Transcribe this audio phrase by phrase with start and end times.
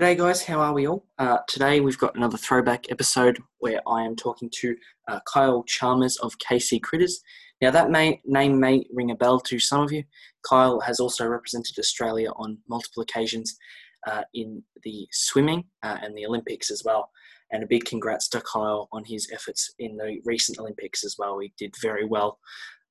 [0.00, 0.42] G'day, guys.
[0.42, 1.04] How are we all?
[1.18, 4.74] Uh, today we've got another throwback episode where I am talking to
[5.08, 7.20] uh, Kyle Chalmers of KC Critters.
[7.60, 10.04] Now, that may, name may ring a bell to some of you.
[10.48, 13.58] Kyle has also represented Australia on multiple occasions
[14.06, 17.10] uh, in the swimming uh, and the Olympics as well.
[17.52, 21.40] And a big congrats to Kyle on his efforts in the recent Olympics as well.
[21.40, 22.38] He did very well.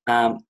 [0.06, 0.40] Um,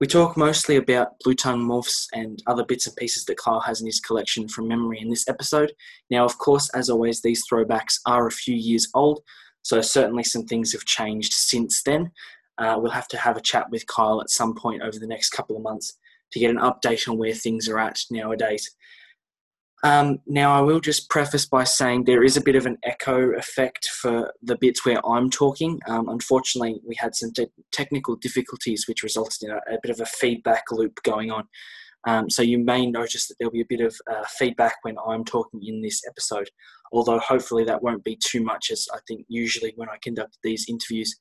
[0.00, 3.80] we talk mostly about blue tongue morphs and other bits and pieces that Kyle has
[3.80, 5.72] in his collection from memory in this episode.
[6.08, 9.20] Now, of course, as always, these throwbacks are a few years old,
[9.62, 12.10] so certainly some things have changed since then.
[12.56, 15.30] Uh, we'll have to have a chat with Kyle at some point over the next
[15.30, 15.98] couple of months
[16.32, 18.70] to get an update on where things are at nowadays.
[19.82, 23.30] Um, now, I will just preface by saying there is a bit of an echo
[23.30, 25.80] effect for the bits where I'm talking.
[25.88, 30.00] Um, unfortunately, we had some te- technical difficulties which resulted in a, a, bit of
[30.00, 31.44] a feedback loop going on.
[32.06, 35.24] Um, so you may notice that there'll be a bit of uh, feedback when I'm
[35.24, 36.50] talking in this episode,
[36.92, 40.66] although hopefully that won't be too much, as I think usually when I conduct these
[40.68, 41.14] interviews,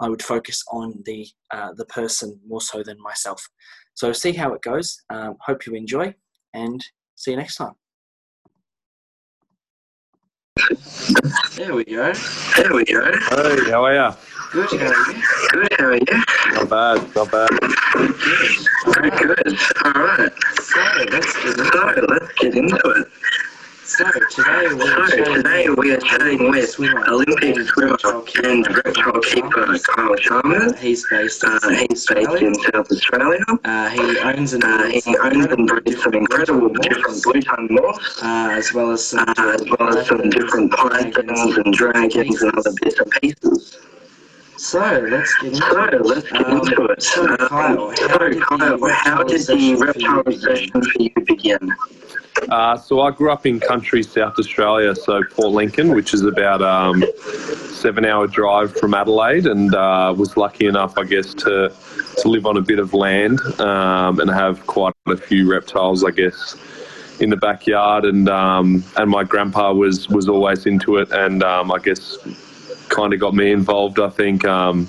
[0.00, 3.46] I would focus on the uh, the person more so than myself.
[3.94, 5.02] So see how it goes.
[5.10, 6.14] Um, hope you enjoy,
[6.54, 6.80] and
[7.16, 7.72] see you next time.
[10.68, 12.12] There we go.
[12.56, 13.12] There we go.
[13.30, 14.14] Hey, how are ya?
[14.52, 15.22] Good, how are you?
[15.52, 16.04] Good, how are you?
[16.52, 17.48] Not bad, not bad.
[17.48, 19.58] Good, good.
[19.84, 20.32] All right.
[20.60, 23.08] So, let's So, let's get into it.
[23.88, 27.96] So, today we're So, chatting today we are chatting with swimmer Olympic swimmer
[28.44, 30.72] and reptile keeper Kyle Chalmers.
[30.72, 32.46] Uh, he's based in Uh, South he's based Australia.
[32.48, 33.44] in South Australia.
[33.64, 37.68] Uh, he owns and Uh, he owns and breeds some incredible morphs, different blue tongue
[37.70, 42.42] morphs, uh, as well as some, uh, as well as some different pythons and dragons
[42.42, 43.78] and other bits and pieces.
[44.58, 46.04] So, let's get into So, it.
[46.04, 47.02] let's get Um, into it.
[47.02, 51.10] So, Um, Kyle, so, how did Kyle, the how did the reptile obsession for you
[51.24, 51.72] begin?
[52.50, 56.62] Uh, so I grew up in country South Australia, so Port Lincoln, which is about
[56.62, 57.04] um,
[57.72, 61.72] seven hour drive from Adelaide, and uh, was lucky enough, I guess, to
[62.18, 66.10] to live on a bit of land um, and have quite a few reptiles, I
[66.10, 66.56] guess,
[67.20, 68.04] in the backyard.
[68.04, 72.18] And um, and my grandpa was was always into it, and um, I guess
[72.88, 74.00] kind of got me involved.
[74.00, 74.88] I think, um,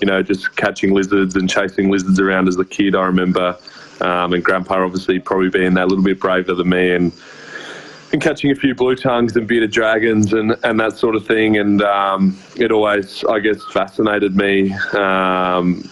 [0.00, 2.94] you know, just catching lizards and chasing lizards around as a kid.
[2.94, 3.56] I remember.
[4.04, 7.12] Um, and grandpa obviously probably being that little bit braver than me and
[8.12, 11.56] and catching a few blue tongues and bearded dragons and, and that sort of thing.
[11.56, 14.72] And um, it always I guess fascinated me.
[14.92, 15.90] Um,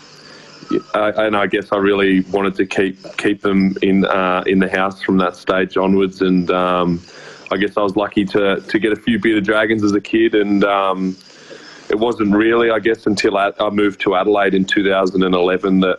[0.94, 4.70] I, and I guess I really wanted to keep keep them in uh, in the
[4.70, 6.22] house from that stage onwards.
[6.22, 7.02] And um,
[7.50, 10.34] I guess I was lucky to to get a few bearded dragons as a kid.
[10.34, 11.16] And um,
[11.90, 15.98] it wasn't really I guess until I I moved to Adelaide in 2011 that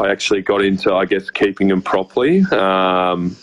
[0.00, 2.40] I actually got into, I guess, keeping them properly.
[2.52, 3.36] Um,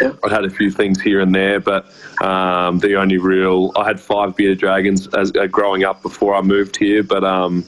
[0.00, 0.12] Yeah.
[0.22, 1.82] I had a few things here and there, but
[2.22, 6.40] um, the only real I had five bearded dragons as uh, growing up before I
[6.40, 7.02] moved here.
[7.02, 7.64] But um,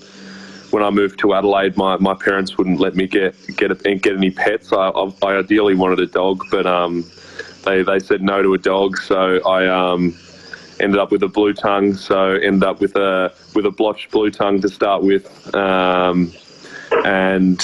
[0.71, 4.15] when I moved to Adelaide, my, my parents wouldn't let me get get a, get
[4.17, 4.73] any pets.
[4.73, 7.05] I, I, I ideally wanted a dog, but um,
[7.65, 10.15] they they said no to a dog, so I um,
[10.79, 11.95] ended up with a blue tongue.
[11.95, 16.33] So ended up with a with a blotched blue tongue to start with, um,
[17.05, 17.59] and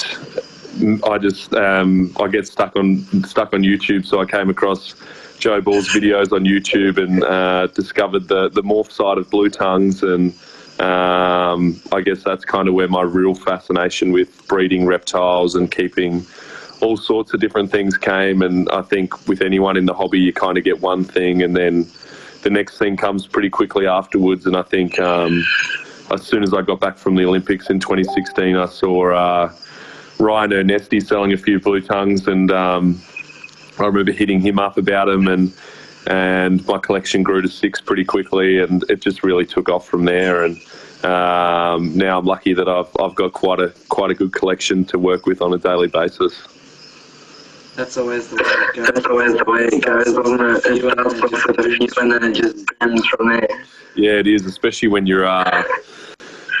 [1.03, 4.95] I just um, I get stuck on stuck on YouTube, so I came across
[5.39, 10.03] Joe Ball's videos on YouTube and uh, discovered the the morph side of blue tongues,
[10.03, 10.33] and
[10.79, 16.25] um, I guess that's kind of where my real fascination with breeding reptiles and keeping
[16.81, 18.43] all sorts of different things came.
[18.43, 21.55] And I think with anyone in the hobby, you kind of get one thing, and
[21.55, 21.87] then
[22.43, 24.45] the next thing comes pretty quickly afterwards.
[24.45, 25.43] And I think um,
[26.11, 29.11] as soon as I got back from the Olympics in 2016, I saw.
[29.11, 29.53] Uh,
[30.19, 33.01] Ryan Ernesti selling a few blue tongues, and um,
[33.79, 35.53] I remember hitting him up about them, and
[36.07, 40.05] and my collection grew to six pretty quickly, and it just really took off from
[40.05, 40.43] there.
[40.45, 40.57] And
[41.03, 44.99] um, now I'm lucky that I've I've got quite a quite a good collection to
[44.99, 46.47] work with on a daily basis.
[47.75, 48.87] That's always the way it goes.
[48.87, 50.65] That's always the way it goes, isn't it?
[50.65, 53.47] It starts off with a few and then it just bends from there.
[53.95, 55.63] Yeah, it is, especially when you're, uh,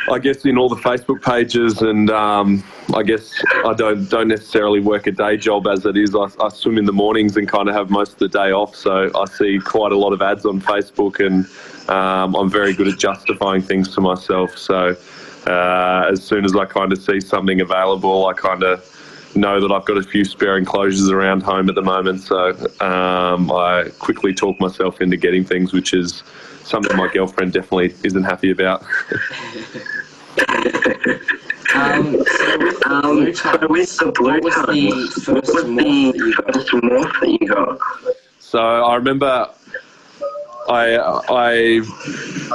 [0.09, 2.63] I guess, in all the Facebook pages, and um,
[2.95, 3.33] I guess
[3.65, 6.15] I don't don't necessarily work a day job as it is.
[6.15, 8.75] I, I swim in the mornings and kind of have most of the day off,
[8.75, 11.45] so I see quite a lot of ads on Facebook, and
[11.89, 14.57] um, I'm very good at justifying things to myself.
[14.57, 14.95] So
[15.45, 18.96] uh, as soon as I kind of see something available, I kind of
[19.35, 22.49] know that I've got a few spare enclosures around home at the moment, so
[22.81, 26.23] um, I quickly talk myself into getting things, which is
[26.63, 28.83] something my girlfriend definitely isn't happy about.
[31.75, 35.45] Um, so with the Um, blue so with the blue what was tongue, the what
[35.45, 37.79] was morph that you the first morph that you got?
[38.39, 39.49] So I remember
[40.69, 40.97] I,
[41.29, 41.81] I,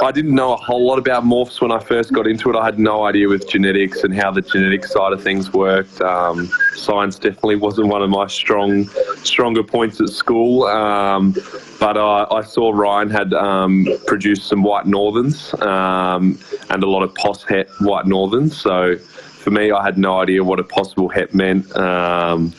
[0.04, 2.56] I didn't know a whole lot about morphs when I first got into it.
[2.56, 6.00] I had no idea with genetics and how the genetic side of things worked.
[6.02, 8.86] Um, science definitely wasn't one of my strong,
[9.22, 10.64] stronger points at school.
[10.64, 11.34] Um,
[11.80, 16.38] but I, I, saw Ryan had um, produced some white northerns um,
[16.70, 18.60] and a lot of pos het white northerns.
[18.60, 18.96] So
[19.42, 21.74] for me, I had no idea what a possible het meant.
[21.76, 22.52] Um,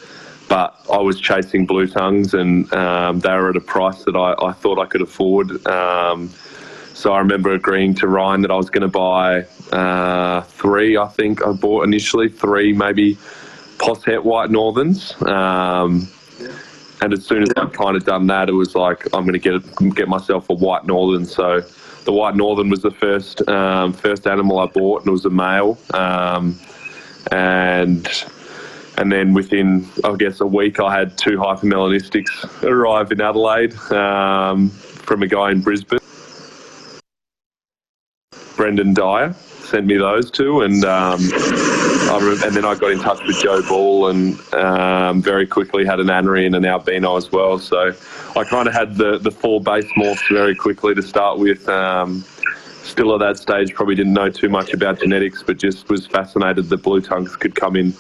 [0.48, 4.36] but I was chasing blue tongues and um, they were at a price that I,
[4.44, 5.66] I thought I could afford.
[5.68, 6.30] Um,
[6.94, 11.08] so I remember agreeing to Ryan that I was going to buy uh, three, I
[11.08, 13.18] think I bought initially, three maybe
[13.80, 15.20] pos het White Northerns.
[15.24, 16.08] Um,
[17.02, 19.40] and as soon as I'd kind of done that, it was like, I'm going to
[19.40, 21.26] get get myself a White Northern.
[21.26, 21.62] So
[22.06, 25.30] the White Northern was the first um, first animal I bought and it was a
[25.30, 25.78] male.
[25.94, 26.58] Um,
[27.32, 28.08] and
[28.98, 34.70] and then within, I guess, a week, I had two hypermelanistics arrive in Adelaide um,
[34.70, 36.00] from a guy in Brisbane.
[38.56, 43.38] Brendan Dyer sent me those two, and um, and then I got in touch with
[43.40, 47.58] Joe Ball, and um, very quickly had an Anery and an albino as well.
[47.58, 47.92] So
[48.36, 51.68] I kind of had the the four base morphs very quickly to start with.
[51.68, 52.24] Um,
[52.84, 56.70] still at that stage, probably didn't know too much about genetics, but just was fascinated
[56.70, 57.94] that blue tongues could come in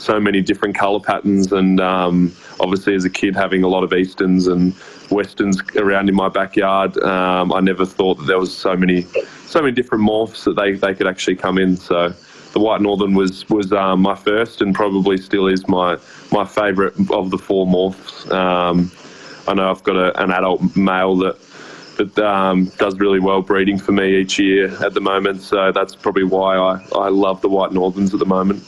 [0.00, 3.92] so many different colour patterns, and um, obviously as a kid having a lot of
[3.92, 4.74] Easterns and
[5.10, 9.02] Westerns around in my backyard, um, I never thought that there was so many,
[9.46, 11.76] so many different morphs that they, they could actually come in.
[11.76, 12.14] So
[12.52, 15.98] the White Northern was was um, my first, and probably still is my
[16.32, 18.30] my favourite of the four morphs.
[18.30, 18.90] Um,
[19.46, 21.36] I know I've got a, an adult male that
[21.96, 25.42] that um, does really well breeding for me each year at the moment.
[25.42, 28.64] So that's probably why I, I love the White Northerns at the moment.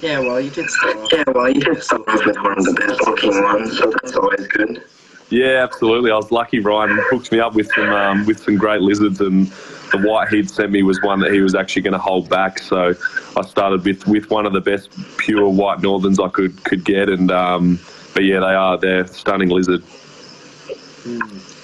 [0.00, 1.12] Yeah, well, you did start off.
[1.12, 4.14] Yeah, well, you did start off with one of the best looking ones, so that's
[4.14, 4.82] always good.
[5.30, 6.10] Yeah, absolutely.
[6.10, 6.60] I was lucky.
[6.60, 9.46] Ryan hooked me up with some um, with some great lizards, and
[9.92, 12.58] the white he'd sent me was one that he was actually going to hold back.
[12.58, 12.94] So
[13.36, 17.08] I started with, with one of the best pure white northerns I could could get,
[17.08, 17.78] and um,
[18.14, 19.82] but yeah, they are they're stunning lizard.
[21.02, 21.54] Mm.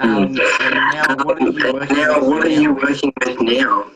[0.00, 3.90] Um, and now, what are you working now, with what are you working with now?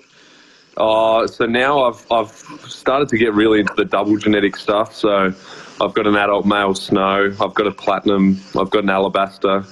[0.76, 2.30] Uh, so now I've, I've
[2.66, 4.94] started to get really into the double genetic stuff.
[4.94, 5.34] So
[5.80, 9.64] I've got an adult male snow, I've got a platinum, I've got an alabaster,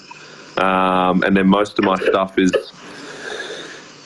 [0.58, 2.52] um, and then most of my stuff is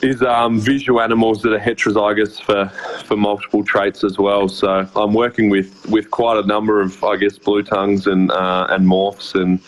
[0.01, 2.69] is um, visual animals that are heterozygous for,
[3.05, 4.47] for multiple traits as well.
[4.47, 8.67] So I'm working with, with quite a number of, I guess, blue tongues and uh,
[8.69, 9.59] and morphs, and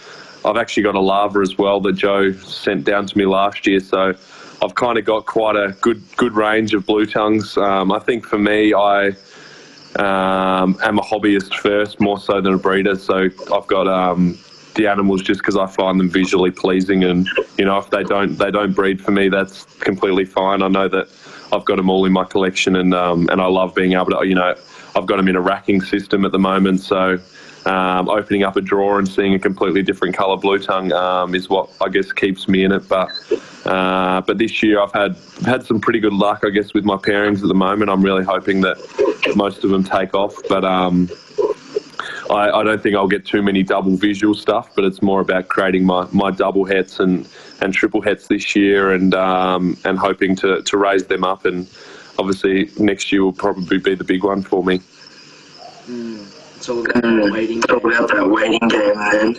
[0.45, 3.80] I've actually got a larva as well that Joe sent down to me last year.
[3.80, 4.13] So
[4.62, 7.57] I've kind of got quite a good good range of blue tongues.
[7.57, 9.09] Um, I think for me, I
[9.98, 12.95] um, am a hobbyist first, more so than a breeder.
[12.95, 14.38] So I've got um,
[14.75, 17.27] the animals just because I find them visually pleasing, and
[17.57, 20.63] you know if they don't they don't breed for me, that's completely fine.
[20.63, 21.07] I know that
[21.54, 24.27] I've got them all in my collection, and um, and I love being able to
[24.27, 24.56] you know
[24.95, 27.19] I've got them in a racking system at the moment, so.
[27.68, 31.50] Um, opening up a drawer and seeing a completely different colour blue tongue um, is
[31.50, 32.88] what I guess keeps me in it.
[32.88, 33.10] But
[33.66, 36.96] uh, but this year I've had had some pretty good luck, I guess, with my
[36.96, 37.90] pairings at the moment.
[37.90, 38.78] I'm really hoping that
[39.36, 41.10] most of them take off, but um,
[42.30, 44.69] I, I, don't think I'll get too many double visual stuff.
[44.74, 47.28] But it's more about creating my, my double hets and,
[47.59, 51.44] and triple hets this year, and um, and hoping to, to raise them up.
[51.44, 51.68] And
[52.18, 54.80] obviously next year will probably be the big one for me.
[55.88, 56.36] Mm.
[56.69, 59.33] All the waiting It's all about that waiting game, man.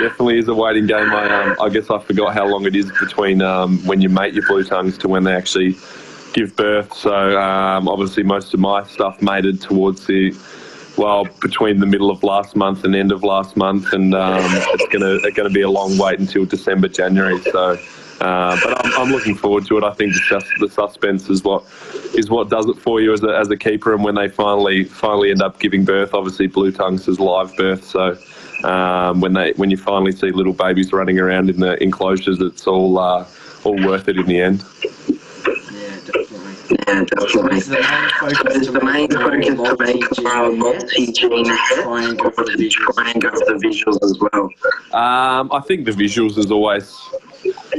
[0.00, 1.10] Definitely is a waiting game.
[1.10, 4.34] I, um, I guess I forgot how long it is between um, when you mate
[4.34, 5.76] your blue tongues to when they actually
[6.32, 6.92] give birth.
[6.94, 10.34] So um, obviously most of my stuff mated towards the
[10.96, 14.92] well between the middle of last month and end of last month, and um, it's
[14.92, 17.40] gonna it's gonna be a long wait until December January.
[17.52, 17.78] So.
[18.20, 19.84] Uh, but I'm, I'm, looking forward to it.
[19.84, 21.64] I think just the suspense is what
[22.14, 23.92] is what does it for you as a, as a keeper.
[23.92, 27.84] And when they finally finally end up giving birth, obviously blue tongues is live birth.
[27.84, 28.16] So
[28.64, 32.66] um, when they when you finally see little babies running around in the enclosures, it's
[32.66, 33.26] all uh,
[33.64, 34.64] all worth it in the end.
[35.74, 36.44] Yeah, definitely.
[36.70, 37.58] Yeah, definitely.
[37.58, 41.82] Is the main focus Is to the main make focus to make a multi-gene head,
[41.82, 42.94] Try or for the to visuals.
[42.94, 44.44] try and go for the visuals as well?
[44.92, 46.96] Um, I think the visuals is always,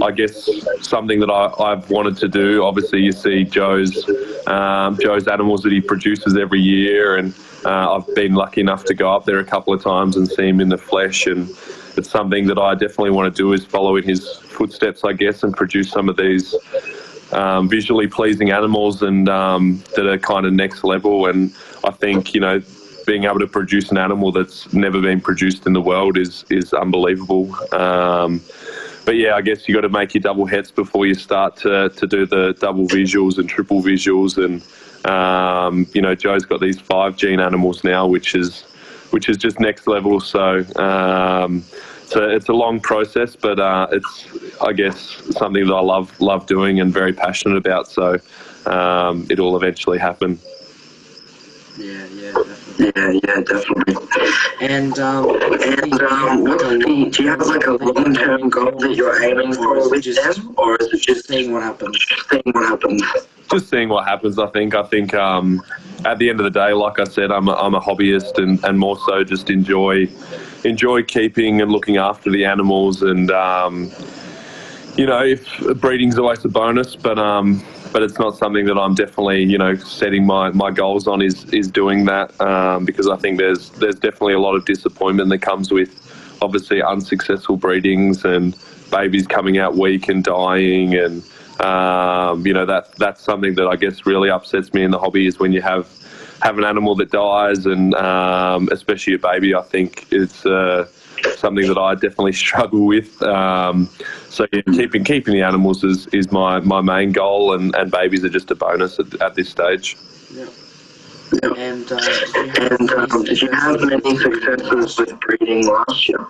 [0.02, 0.50] I guess,
[0.82, 2.64] something that I, I've wanted to do.
[2.64, 4.10] Obviously, you see Joe's
[4.48, 7.34] um, Joe's animals that he produces every year, and
[7.66, 10.48] uh, I've been lucky enough to go up there a couple of times and see
[10.48, 11.28] him in the flesh.
[11.28, 11.50] And
[11.98, 15.44] it's something that I definitely want to do is follow in his footsteps, I guess,
[15.44, 16.54] and produce some of these
[17.32, 21.28] um, visually pleasing animals and um, that are kind of next level.
[21.28, 21.54] And
[21.84, 22.62] I think you know
[23.06, 26.74] being able to produce an animal that's never been produced in the world is is
[26.74, 27.56] unbelievable.
[27.74, 28.42] Um,
[29.06, 31.90] but yeah, I guess you got to make your double hets before you start to,
[31.90, 34.44] to do the double visuals and triple visuals.
[34.44, 34.64] And
[35.10, 38.64] um, you know, Joe's got these five gene animals now, which is
[39.12, 40.20] which is just next level.
[40.20, 41.62] So um,
[42.08, 44.28] so it's a long process, but uh, it's
[44.62, 45.00] I guess
[45.32, 47.88] something that I love love doing and very passionate about.
[47.88, 48.18] So
[48.66, 50.40] um, it'll eventually happen.
[51.78, 52.34] Yeah, yeah.
[52.78, 53.96] Yeah, yeah, definitely.
[54.60, 55.30] And um,
[55.62, 59.90] And um, what's the, do you have like a long-term goal that you're aiming for
[59.90, 61.98] with them, or is it just just seeing what happens?
[62.06, 63.04] Just seeing what happens?
[63.52, 64.38] just seeing what happens.
[64.40, 64.76] I think.
[64.76, 65.64] I think um,
[66.06, 68.64] at the end of the day, like I said, I'm a, I'm a hobbyist and,
[68.66, 70.08] and more so just enjoy
[70.64, 73.02] enjoy keeping and looking after the animals.
[73.02, 73.92] And um,
[74.98, 75.46] you know, if
[75.80, 79.76] breeding's always a bonus, but um, but it's not something that I'm definitely you know
[79.76, 83.96] setting my, my goals on is is doing that um, because I think there's there's
[83.96, 86.02] definitely a lot of disappointment that comes with
[86.42, 88.56] obviously unsuccessful breedings and
[88.92, 91.24] babies coming out weak and dying and
[91.62, 95.26] um, you know that that's something that I guess really upsets me in the hobby
[95.28, 95.88] is when you have
[96.42, 99.56] have an animal that dies and um, especially a baby.
[99.56, 100.88] I think it's uh,
[101.38, 103.22] something that I definitely struggle with.
[103.24, 103.90] Um,
[104.30, 108.24] so yeah, keeping keeping the animals is, is my, my main goal, and, and babies
[108.24, 109.98] are just a bonus at, at this stage.
[110.34, 110.46] Yeah.
[111.42, 111.54] Yeah.
[111.58, 115.68] And uh, did you have And um, any did you have many successes with breeding
[115.68, 116.26] last year?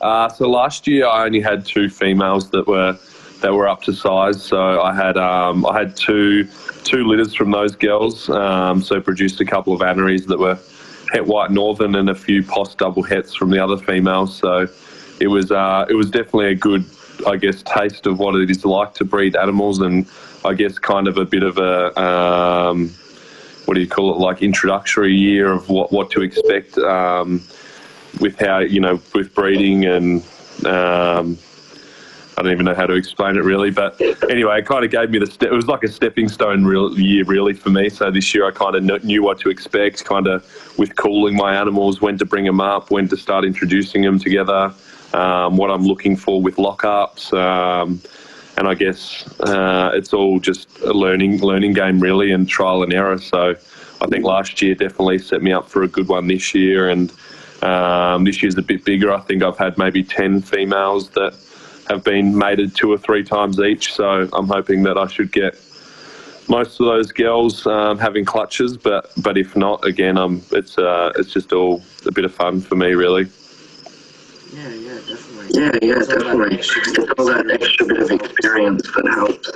[0.00, 2.98] Uh, so last year I only had two females that were
[3.40, 4.42] that were up to size.
[4.42, 6.48] So I had um, I had two
[6.84, 8.28] two litters from those girls.
[8.30, 10.58] Um, so produced a couple of aneries that were
[11.12, 14.36] het white northern and a few post double hets from the other females.
[14.36, 14.66] So
[15.20, 16.84] it was uh, it was definitely a good
[17.26, 20.06] I guess taste of what it is like to breed animals and
[20.44, 22.88] I guess kind of a bit of a um,
[23.66, 26.78] what do you call it like introductory year of what what to expect.
[26.78, 27.42] Um,
[28.20, 30.22] with how you know with breeding and
[30.66, 31.38] um,
[32.36, 35.10] I don't even know how to explain it really, but anyway, it kind of gave
[35.10, 35.30] me the.
[35.46, 37.90] It was like a stepping stone real year really for me.
[37.90, 40.42] So this year I kind of kn- knew what to expect, kind of
[40.78, 44.72] with cooling my animals, when to bring them up, when to start introducing them together,
[45.12, 47.32] um, what I'm looking for with lockups.
[47.34, 48.00] Um,
[48.56, 52.92] and I guess uh, it's all just a learning learning game really and trial and
[52.92, 53.18] error.
[53.18, 53.54] So
[54.00, 57.12] I think last year definitely set me up for a good one this year, and
[57.62, 59.12] um, this year's a bit bigger.
[59.12, 61.34] I think I've had maybe ten females that
[61.92, 63.92] have been mated two or three times each.
[63.92, 65.58] So I'm hoping that I should get
[66.48, 71.12] most of those girls um, having clutches, but but if not, again, um, it's uh,
[71.16, 73.28] it's just all a bit of fun for me really.
[74.52, 75.48] Yeah, yeah, definitely.
[75.50, 76.58] Yeah, yeah, It's all that definitely.
[76.58, 79.50] It's all that extra bit of experience that helps.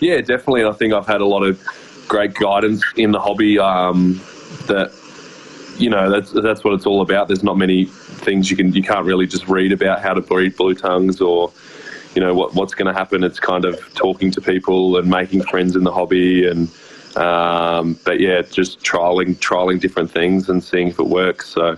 [0.00, 0.64] Yeah, definitely.
[0.64, 1.62] I think I've had a lot of
[2.08, 3.58] great guidance in the hobby.
[3.58, 4.20] Um,
[4.66, 4.92] that
[5.78, 7.28] you know, that's that's what it's all about.
[7.28, 10.56] There's not many things you can you can't really just read about how to breed
[10.56, 11.52] blue tongues or
[12.14, 13.24] you know what what's going to happen.
[13.24, 16.68] It's kind of talking to people and making friends in the hobby and.
[17.16, 21.48] Um, but yeah, just trialing trialing different things and seeing if it works.
[21.50, 21.76] So,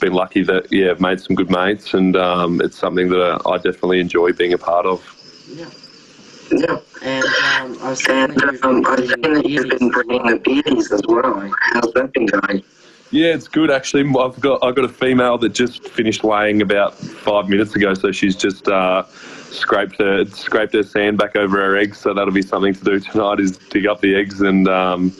[0.00, 3.58] been lucky that yeah, I've made some good mates, and um, it's something that I
[3.58, 5.00] definitely enjoy being a part of.
[5.46, 5.70] Yeah.
[6.50, 6.80] Yeah.
[7.02, 9.68] And um, I was saying And that you've um, been I've breeding seen that you've
[9.68, 9.92] been beardies.
[9.92, 11.50] breeding the beardies as well.
[11.60, 12.62] How's that been going?
[13.12, 14.08] Yeah, it's good actually.
[14.18, 18.10] I've got I've got a female that just finished weighing about five minutes ago, so
[18.10, 19.04] she's just uh,
[19.50, 21.98] scraped her scraped her sand back over her eggs.
[21.98, 25.10] So that'll be something to do tonight is dig up the eggs and um,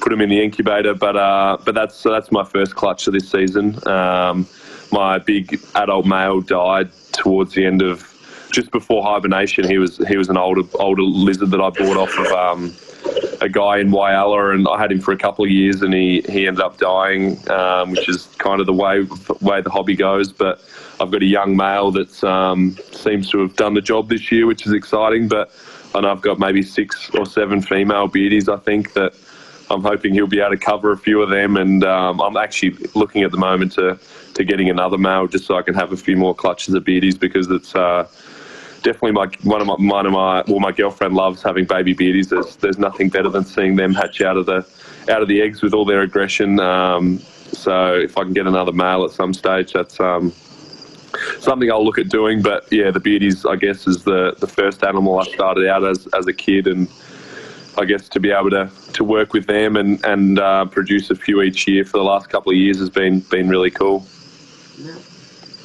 [0.00, 0.94] put them in the incubator.
[0.94, 3.76] But uh, but that's so that's my first clutch of this season.
[3.88, 4.46] Um,
[4.92, 8.08] my big adult male died towards the end of
[8.52, 9.68] just before hibernation.
[9.68, 12.26] He was he was an older older lizard that I bought off of.
[12.26, 12.72] Um,
[13.40, 16.22] a guy in Whyalla, and I had him for a couple of years, and he,
[16.28, 19.06] he ended up dying, um, which is kind of the way
[19.40, 20.32] way the hobby goes.
[20.32, 20.62] But
[21.00, 24.46] I've got a young male that um, seems to have done the job this year,
[24.46, 25.28] which is exciting.
[25.28, 25.50] But
[25.94, 29.12] and I've got maybe six or seven female beardies, I think that
[29.70, 32.76] I'm hoping he'll be able to cover a few of them, and um, I'm actually
[32.94, 33.98] looking at the moment to
[34.34, 37.18] to getting another male just so I can have a few more clutches of beardies
[37.18, 37.74] because it's.
[37.74, 38.06] Uh,
[38.82, 42.28] definitely my one of my one of my well my girlfriend loves having baby beardies.
[42.28, 44.66] There's there's nothing better than seeing them hatch out of the
[45.08, 46.60] out of the eggs with all their aggression.
[46.60, 50.32] Um, so if I can get another male at some stage, that's um,
[51.38, 52.42] something I'll look at doing.
[52.42, 56.06] But yeah, the beardies I guess is the the first animal I started out as
[56.14, 56.88] as a kid and.
[57.78, 61.14] I guess to be able to, to work with them and and uh, produce a
[61.14, 64.06] few each year for the last couple of years has been been really cool.
[64.76, 64.94] Yeah.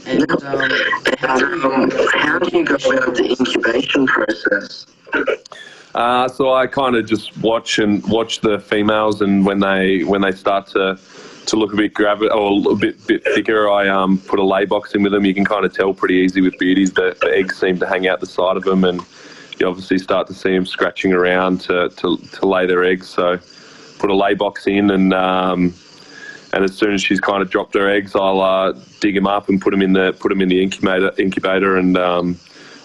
[0.08, 0.72] And um,
[1.18, 4.86] how do you, um, how do you go about the incubation process?
[5.94, 10.22] Uh, so I kind of just watch and watch the females, and when they when
[10.22, 10.98] they start to
[11.48, 14.64] to look a bit gravi- or a bit bit thicker, I um, put a lay
[14.64, 15.26] box in with them.
[15.26, 18.08] You can kind of tell pretty easy with beardies that the eggs seem to hang
[18.08, 19.02] out the side of them, and
[19.60, 23.10] you obviously start to see them scratching around to, to, to lay their eggs.
[23.10, 23.40] So
[24.00, 25.74] put a lay box in, and um,
[26.54, 29.50] and as soon as she's kind of dropped her eggs, I'll uh, dig them up
[29.50, 32.40] and put them in the put them in the incubator incubator, and um,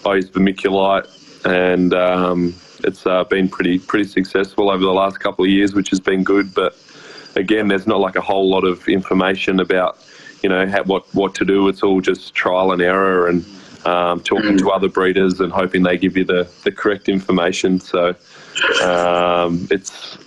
[0.05, 1.07] I use vermiculite,
[1.45, 5.89] and um, it's uh, been pretty pretty successful over the last couple of years, which
[5.89, 6.75] has been good, but
[7.35, 9.97] again, there's not like a whole lot of information about,
[10.41, 11.67] you know, how, what what to do.
[11.67, 13.45] It's all just trial and error and
[13.85, 17.79] um, talking to other breeders and hoping they give you the, the correct information.
[17.79, 18.15] So
[18.83, 20.17] um, it's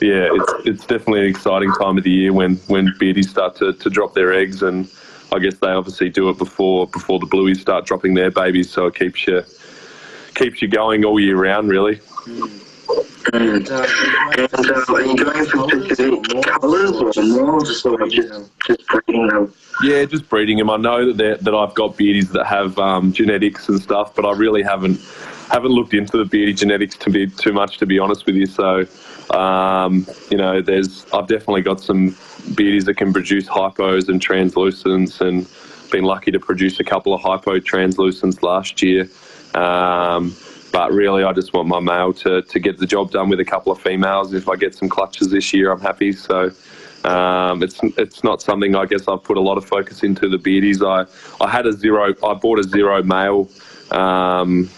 [0.00, 3.72] yeah, it's it's definitely an exciting time of the year when when beardies start to,
[3.72, 4.90] to drop their eggs and.
[5.32, 8.86] I guess they obviously do it before before the blueies start dropping their babies, so
[8.86, 9.42] it keeps you
[10.36, 12.00] keeps you going all year round, really.
[13.32, 13.86] And, uh,
[14.38, 19.52] and uh, are you going for specific colours or just, just breeding them?
[19.82, 20.70] Yeah, just breeding them.
[20.70, 24.32] I know that that I've got beardies that have um, genetics and stuff, but I
[24.32, 25.00] really haven't
[25.50, 28.46] haven't looked into the beardy genetics to be too much, to be honest with you.
[28.46, 28.86] So,
[29.30, 32.12] um, you know, there's I've definitely got some
[32.54, 35.46] beardies that can produce hypos and translucents, and
[35.90, 39.08] been lucky to produce a couple of hypo translucents last year.
[39.54, 40.34] Um,
[40.72, 43.44] but really, I just want my male to, to get the job done with a
[43.44, 44.34] couple of females.
[44.34, 46.12] If I get some clutches this year, I'm happy.
[46.12, 46.50] So
[47.04, 50.36] um, it's it's not something I guess I've put a lot of focus into the
[50.36, 50.84] beardies.
[50.84, 51.06] I
[51.42, 52.14] I had a zero.
[52.24, 53.48] I bought a zero male
[53.90, 54.68] um,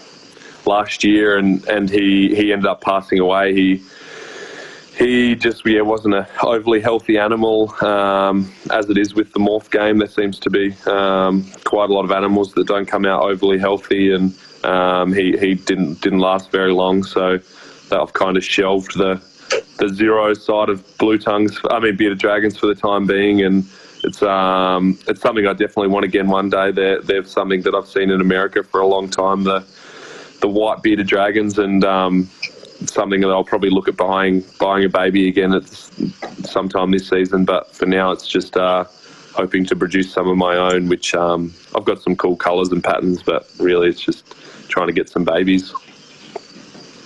[0.65, 3.53] last year, and, and he he ended up passing away.
[3.53, 3.83] He
[4.99, 9.71] he just yeah wasn't a overly healthy animal um, as it is with the morph
[9.71, 9.97] game.
[9.97, 13.57] There seems to be um, quite a lot of animals that don't come out overly
[13.57, 17.03] healthy, and um, he he didn't didn't last very long.
[17.03, 17.37] So
[17.89, 19.21] that I've kind of shelved the
[19.77, 21.57] the zero side of blue tongues.
[21.69, 23.65] I mean bearded dragons for the time being, and
[24.03, 26.71] it's um it's something I definitely want again one day.
[26.71, 29.45] They're they're something that I've seen in America for a long time.
[29.45, 29.65] The
[30.41, 32.29] the white bearded dragons and um,
[32.93, 35.91] something that I'll probably look at buying buying a baby again at s-
[36.43, 37.45] sometime this season.
[37.45, 38.85] But for now, it's just uh,
[39.33, 42.83] hoping to produce some of my own, which um, I've got some cool colours and
[42.83, 43.23] patterns.
[43.23, 44.35] But really, it's just
[44.67, 45.73] trying to get some babies.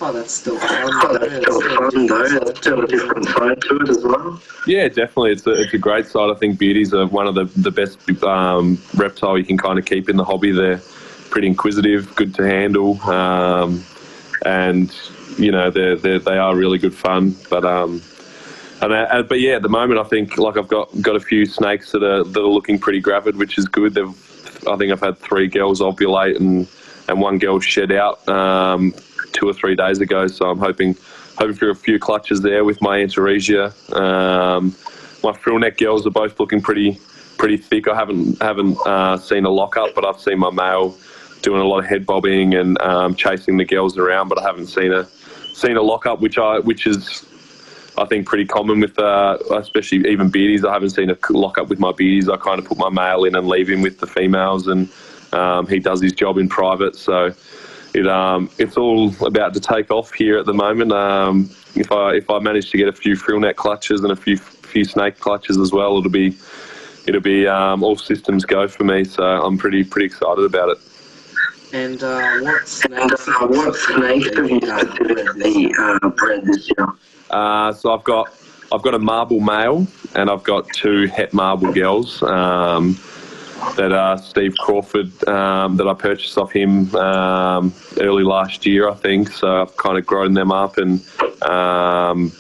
[0.06, 0.70] Oh, that's still fun.
[0.72, 2.24] Oh, that's still fun though.
[2.24, 4.42] It's still a different side to it as well.
[4.68, 5.32] Yeah, definitely.
[5.32, 6.30] It's a, it's a great side.
[6.30, 9.86] I think beardies are one of the, the best um, reptile you can kind of
[9.86, 10.52] keep in the hobby.
[10.52, 10.82] They're
[11.30, 13.84] pretty inquisitive, good to handle, um,
[14.46, 14.94] and
[15.38, 17.36] you know they're, they're they are really good fun.
[17.50, 18.02] But um,
[18.82, 21.46] and, uh, but yeah, at the moment I think like I've got got a few
[21.46, 23.94] snakes that are that are looking pretty gravid, which is good.
[23.94, 26.68] They've I think I've had three girls ovulate and
[27.08, 28.94] and one girl shed out um,
[29.34, 30.28] two or three days ago.
[30.28, 30.96] So I'm hoping
[31.38, 33.74] hoping for a few clutches there with my Antaresia.
[33.94, 34.76] Um,
[35.24, 37.00] my frill neck girls are both looking pretty
[37.38, 37.88] pretty thick.
[37.88, 40.96] I haven't haven't uh, seen a lockup, but I've seen my male
[41.42, 44.30] doing a lot of head bobbing and um, chasing the girls around.
[44.30, 45.08] But I haven't seen a
[45.54, 47.26] seen a lockup, which I which is
[47.98, 50.68] I think pretty common with uh, especially even beardies.
[50.68, 52.32] I haven't seen a lockup with my beardies.
[52.32, 54.90] I kind of put my male in and leave him with the females, and
[55.32, 56.96] um, he does his job in private.
[56.96, 57.34] So
[57.94, 60.92] it um, it's all about to take off here at the moment.
[60.92, 64.16] Um, if I if I manage to get a few frill neck clutches and a
[64.16, 66.36] few few snake clutches as well, it'll be
[67.06, 69.04] it'll be um, all systems go for me.
[69.04, 70.78] So I'm pretty pretty excited about it.
[71.74, 73.28] And uh, what And snakes?
[73.28, 76.88] uh, what snakes have you specifically uh, bred this year?
[77.32, 78.32] Uh, so I've got
[78.72, 82.98] I've got a marble male and I've got two het marble girls um,
[83.76, 88.94] that are Steve Crawford um, that I purchased off him um, early last year, I
[88.94, 89.32] think.
[89.32, 91.02] So I've kind of grown them up and
[91.44, 92.32] um,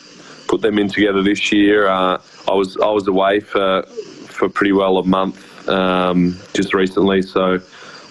[0.47, 1.87] put them in together this year.
[1.87, 3.81] Uh, I was I was away for
[4.27, 7.59] for pretty well a month um, just recently, so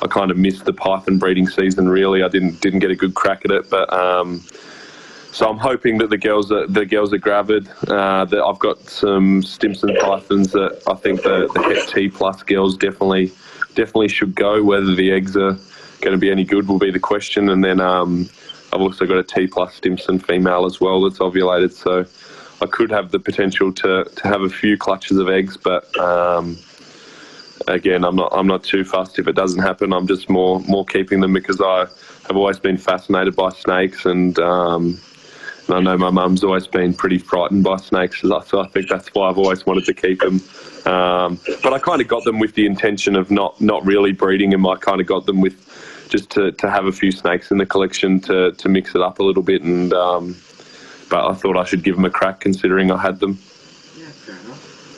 [0.02, 1.88] I kind of missed the python breeding season.
[1.88, 3.92] Really, I didn't didn't get a good crack at it, but.
[3.92, 4.44] Um,
[5.32, 7.66] so I'm hoping that the girls are the girls are gravid.
[7.88, 12.76] Uh, that I've got some Stimson pythons that I think the, the T plus girls
[12.76, 13.32] definitely
[13.74, 14.62] definitely should go.
[14.62, 15.56] Whether the eggs are
[16.02, 17.48] going to be any good will be the question.
[17.48, 18.28] And then um,
[18.74, 21.72] I've also got a T plus Stimson female as well that's ovulated.
[21.72, 22.04] So
[22.60, 26.58] I could have the potential to, to have a few clutches of eggs, but um,
[27.68, 29.92] again, I'm not I'm not too fussed if it doesn't happen.
[29.92, 31.86] I'm just more more keeping them because I
[32.26, 34.38] have always been fascinated by snakes and.
[34.38, 35.00] Um,
[35.68, 39.08] and I know my mum's always been pretty frightened by snakes, so I- think that's
[39.14, 40.40] why I've always wanted to keep them.
[40.92, 44.50] Um, but I kind of got them with the intention of not not really breeding
[44.50, 44.66] them.
[44.66, 45.54] I kind of got them with
[46.08, 49.18] just to, to have a few snakes in the collection to, to mix it up
[49.18, 49.62] a little bit.
[49.62, 50.36] And um,
[51.08, 53.38] but I thought I should give them a crack considering I had them.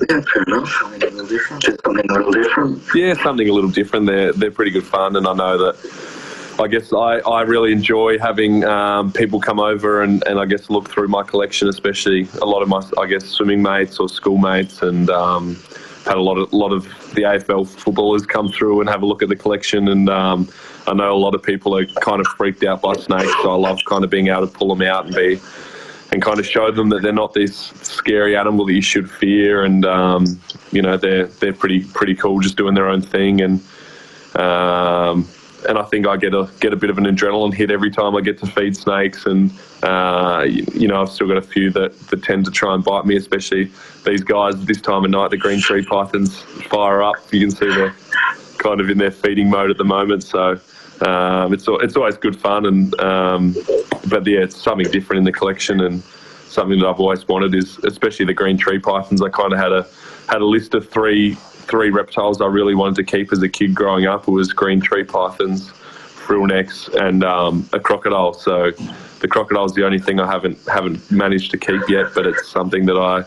[0.01, 0.69] Yeah, fair enough.
[0.81, 1.63] Something a little different.
[1.63, 2.83] Just something a little different.
[2.95, 4.07] Yeah, something a little different.
[4.07, 5.77] They're they're pretty good fun, and I know that.
[6.57, 10.71] I guess I, I really enjoy having um, people come over and, and I guess
[10.71, 14.81] look through my collection, especially a lot of my I guess swimming mates or schoolmates,
[14.81, 15.57] and um,
[16.05, 19.23] had a lot of lot of the AFL footballers come through and have a look
[19.23, 19.89] at the collection.
[19.89, 20.49] And um,
[20.87, 23.57] I know a lot of people are kind of freaked out by snakes, so I
[23.57, 25.41] love kind of being able to pull them out and be
[26.15, 29.65] and kind of show them that they're not this scary animal that you should fear,
[29.65, 33.61] and um, you know they're they're pretty pretty cool, just doing their own thing, and
[34.37, 35.29] um,
[35.69, 38.15] and I think I get a get a bit of an adrenaline hit every time
[38.15, 39.51] I get to feed snakes, and
[39.83, 42.85] uh, you, you know I've still got a few that, that tend to try and
[42.85, 43.73] bite me, especially
[44.05, 45.33] these guys this time of night.
[45.33, 47.17] The green tree pythons fire up.
[47.33, 47.95] You can see they're
[48.59, 50.61] kind of in their feeding mode at the moment, so.
[51.01, 53.57] Um, it's it's always good fun, and um,
[54.09, 56.03] but yeah, it's something different in the collection, and
[56.49, 59.23] something that I've always wanted is, especially the green tree pythons.
[59.23, 59.87] I kind of had a
[60.29, 63.75] had a list of three three reptiles I really wanted to keep as a kid
[63.75, 64.29] growing up.
[64.29, 68.35] It was green tree pythons, frill necks, and um, a crocodile.
[68.35, 68.71] So
[69.21, 72.49] the crocodile is the only thing I haven't haven't managed to keep yet, but it's
[72.49, 73.25] something that I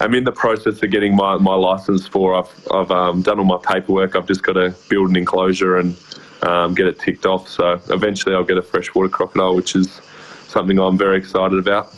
[0.00, 2.34] I'm in the process of getting my, my license for.
[2.34, 4.14] I've, I've um, done all my paperwork.
[4.14, 5.96] I've just got to build an enclosure and
[6.42, 7.48] um, get it ticked off.
[7.48, 10.00] So eventually I'll get a freshwater crocodile, which is
[10.48, 11.94] something I'm very excited about.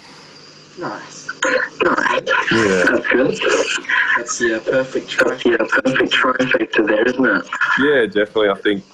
[0.79, 1.29] Nice.
[1.83, 2.23] Nice.
[2.51, 2.85] Yeah.
[2.85, 3.39] That's good.
[4.17, 5.51] That's the uh, perfect trophy.
[5.51, 7.49] yeah, perfect trifecta there, isn't it?
[7.79, 8.49] Yeah, definitely.
[8.51, 8.85] I think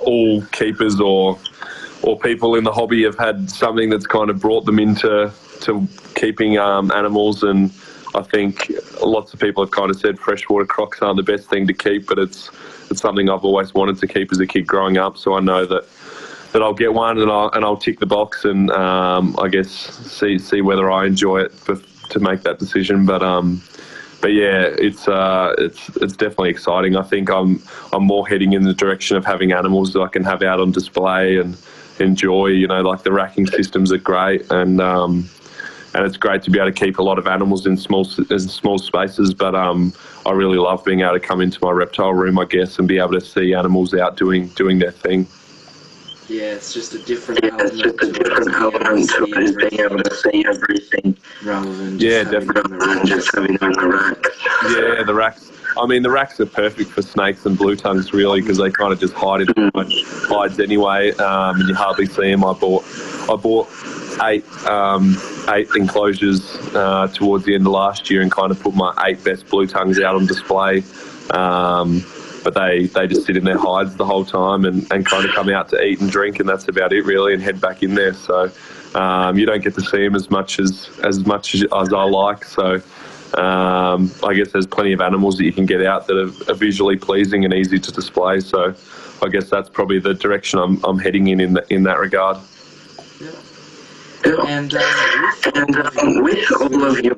[0.00, 1.38] all keepers or
[2.02, 5.32] or people in the hobby have had something that's kind of brought them into
[5.62, 7.72] to keeping um, animals, and
[8.14, 8.70] I think
[9.02, 12.06] lots of people have kind of said freshwater crocs aren't the best thing to keep,
[12.06, 12.50] but it's
[12.90, 15.16] it's something I've always wanted to keep as a kid growing up.
[15.16, 15.84] So I know that
[16.52, 19.70] that I'll get one and I'll and I'll tick the box and um, I guess
[19.70, 21.76] see see whether I enjoy it for,
[22.10, 23.04] to make that decision.
[23.04, 23.62] But um,
[24.20, 26.96] but yeah, it's uh, it's it's definitely exciting.
[26.96, 30.24] I think I'm I'm more heading in the direction of having animals that I can
[30.24, 31.56] have out on display and
[32.00, 32.46] enjoy.
[32.46, 35.28] You know, like the racking systems are great, and um,
[35.98, 38.38] and it's great to be able to keep a lot of animals in small in
[38.38, 39.34] small spaces.
[39.34, 39.92] But um,
[40.24, 42.98] I really love being able to come into my reptile room, I guess, and be
[42.98, 45.26] able to see animals out doing doing their thing.
[46.28, 49.42] Yeah, it's just a different Yeah, it's element just a to different element to it,
[49.42, 52.86] is being able to see everything rather than Yeah, just having it in the rather
[52.86, 53.06] than rack.
[53.06, 54.96] just having it on the rack.
[54.98, 55.50] Yeah, the racks.
[55.78, 58.92] I mean, the racks are perfect for snakes and blue tongues, really, because they kind
[58.92, 59.84] of just hide in my
[60.28, 62.44] hides anyway, um, and you hardly see them.
[62.44, 62.84] I bought,
[63.30, 63.68] I bought
[64.22, 65.16] eight, um,
[65.50, 69.22] eight enclosures uh, towards the end of last year, and kind of put my eight
[69.24, 70.82] best blue tongues out on display.
[71.30, 72.04] Um,
[72.44, 75.34] but they, they just sit in their hides the whole time and, and kind of
[75.34, 77.94] come out to eat and drink, and that's about it really, and head back in
[77.94, 78.14] there.
[78.14, 78.50] So
[78.94, 82.44] um, you don't get to see them as much as as much as, I like.
[82.44, 82.80] So
[83.36, 86.56] um, I guess there's plenty of animals that you can get out that are, are
[86.56, 88.40] visually pleasing and easy to display.
[88.40, 88.74] So
[89.20, 92.38] I guess that's probably the direction I'm, I'm heading in in, the, in that regard.
[94.28, 94.44] Yeah.
[94.46, 95.18] And uh,
[95.54, 97.14] And um, with all of your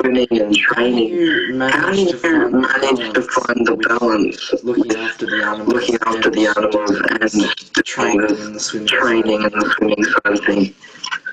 [0.00, 4.96] swimming and training, how do you to find the manage to find the balance looking
[4.96, 7.42] after the animals, looking after the animals and
[7.74, 8.86] the training and the the swimming?
[8.86, 10.74] training and the swimming side of things?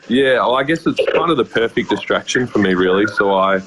[0.09, 3.07] Yeah, well, I guess it's kind of the perfect distraction for me, really.
[3.07, 3.61] So I,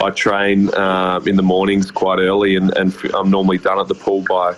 [0.00, 3.88] I train um, in the mornings quite early, and, and f- I'm normally done at
[3.88, 4.54] the pool by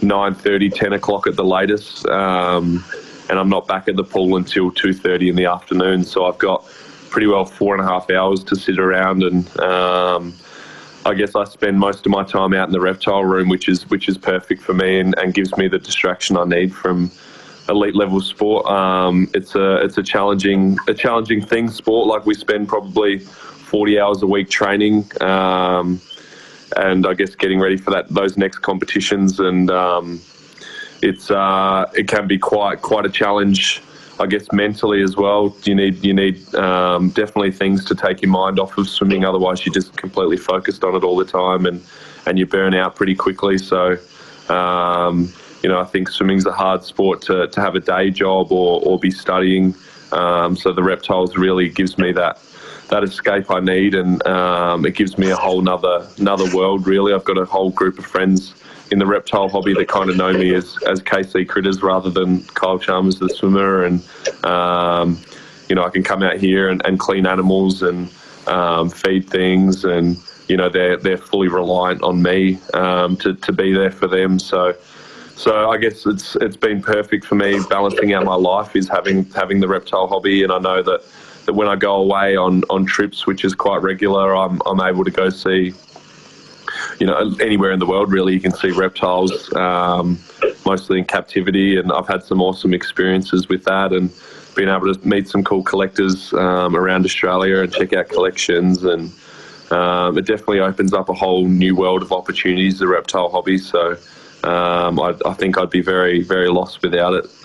[0.00, 2.06] 9.30, 10 o'clock at the latest.
[2.06, 2.82] Um,
[3.30, 6.02] and I'm not back at the pool until 2.30 in the afternoon.
[6.04, 6.66] So I've got
[7.10, 10.34] pretty well four and a half hours to sit around and um,
[11.06, 13.88] I guess I spend most of my time out in the reptile room, which is
[13.88, 17.10] which is perfect for me and, and gives me the distraction I need from
[17.68, 18.66] elite level sport.
[18.66, 22.08] Um, it's a it's a challenging a challenging thing sport.
[22.08, 26.00] Like we spend probably 40 hours a week training, um,
[26.76, 29.40] and I guess getting ready for that those next competitions.
[29.40, 30.20] And um,
[31.02, 33.82] it's uh, it can be quite quite a challenge.
[34.18, 35.56] I guess mentally as well.
[35.64, 39.24] You need you need um, definitely things to take your mind off of swimming.
[39.24, 41.82] Otherwise, you're just completely focused on it all the time, and
[42.26, 43.56] and you burn out pretty quickly.
[43.56, 43.96] So,
[44.50, 45.32] um,
[45.62, 48.82] you know, I think swimming's a hard sport to, to have a day job or,
[48.82, 49.74] or be studying.
[50.12, 52.38] Um, so the reptiles really gives me that
[52.90, 56.86] that escape I need, and um, it gives me a whole nother another world.
[56.86, 58.54] Really, I've got a whole group of friends
[58.90, 62.42] in the reptile hobby that kind of know me as as KC Critters rather than
[62.44, 64.02] Kyle Chalmers the swimmer, and
[64.44, 65.18] um,
[65.68, 68.10] you know I can come out here and, and clean animals and
[68.46, 70.16] um, feed things, and
[70.48, 74.38] you know they're they're fully reliant on me um, to to be there for them.
[74.38, 74.74] So.
[75.36, 79.24] So I guess it's it's been perfect for me balancing out my life is having
[79.30, 81.00] having the reptile hobby, and I know that,
[81.46, 85.02] that when I go away on, on trips, which is quite regular, I'm I'm able
[85.02, 85.72] to go see
[86.98, 90.18] you know, anywhere in the world really, you can see reptiles, um,
[90.64, 91.78] mostly in captivity.
[91.78, 94.10] And I've had some awesome experiences with that and
[94.54, 98.84] been able to meet some cool collectors um, around Australia and check out collections.
[98.84, 99.12] And
[99.70, 103.58] um, it definitely opens up a whole new world of opportunities, the reptile hobby.
[103.58, 103.92] So
[104.44, 107.44] um, I, I, think I'd be very, very lost without it.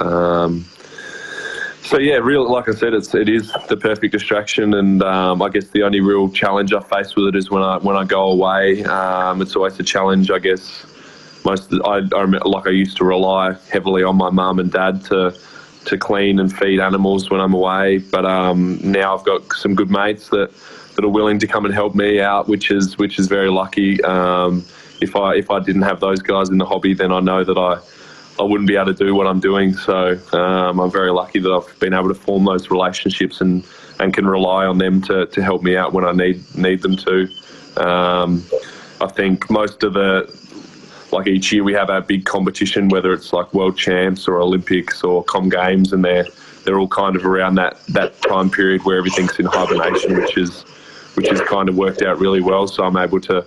[1.85, 5.49] So yeah, real like I said, it's it is the perfect distraction, and um, I
[5.49, 8.31] guess the only real challenge I face with it is when I when I go
[8.31, 8.83] away.
[8.85, 10.83] Um, it's always a challenge, I guess.
[11.45, 14.71] Most the, I, I remember, like I used to rely heavily on my mum and
[14.71, 15.37] dad to
[15.85, 19.91] to clean and feed animals when I'm away, but um, now I've got some good
[19.91, 20.51] mates that
[20.95, 24.03] that are willing to come and help me out, which is which is very lucky.
[24.03, 24.65] Um,
[25.01, 27.59] if I if I didn't have those guys in the hobby, then I know that
[27.59, 27.77] I
[28.39, 29.75] I wouldn't be able to do what I'm doing.
[29.75, 33.65] So um, I'm very lucky that I've been able to form those relationships and,
[33.99, 36.97] and can rely on them to, to help me out when I need need them
[36.97, 37.27] to.
[37.77, 38.43] Um,
[39.01, 40.33] I think most of the
[41.11, 45.03] like each year we have our big competition, whether it's like World Champs or Olympics
[45.03, 46.25] or Com Games, and they're
[46.63, 50.63] they're all kind of around that that time period where everything's in hibernation, which is
[51.15, 52.67] which has kind of worked out really well.
[52.67, 53.45] So I'm able to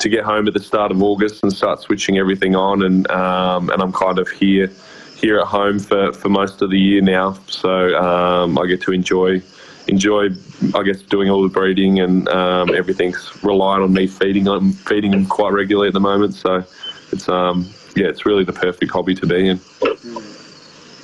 [0.00, 3.70] to get home at the start of August and start switching everything on, and um,
[3.70, 4.70] and I'm kind of here
[5.16, 7.38] here at home for, for most of the year now.
[7.46, 9.42] So um, I get to enjoy
[9.86, 10.28] enjoy
[10.74, 15.10] I guess doing all the breeding and um, everything's relying on me feeding on feeding
[15.10, 16.34] them quite regularly at the moment.
[16.34, 16.64] So
[17.12, 19.60] it's um yeah it's really the perfect hobby to be in.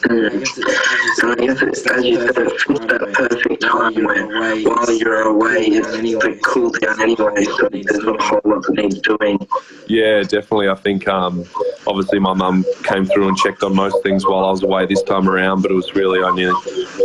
[0.06, 0.30] Mm.
[0.30, 1.32] Mm.
[1.32, 7.00] I guess it's, it's that perfect time where while you're away, it's the cool down
[7.00, 9.38] anyway, so there's not a whole lot that needs doing.
[9.88, 10.68] Yeah, definitely.
[10.68, 11.44] I think um,
[11.86, 15.02] obviously my mum came through and checked on most things while I was away this
[15.02, 16.46] time around, but it was really only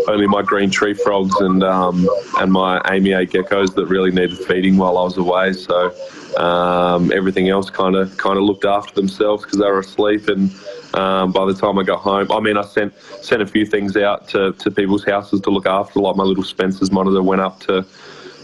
[0.07, 2.07] only my green tree frogs and um,
[2.39, 5.53] and my amyae geckos that really needed feeding while I was away.
[5.53, 5.91] So
[6.37, 10.51] um, everything else kind of kind of looked after themselves because they were asleep and
[10.93, 12.31] um, by the time I got home.
[12.31, 15.65] I mean, I sent sent a few things out to, to people's houses to look
[15.65, 15.99] after.
[15.99, 17.85] Like my little Spencer's monitor went up to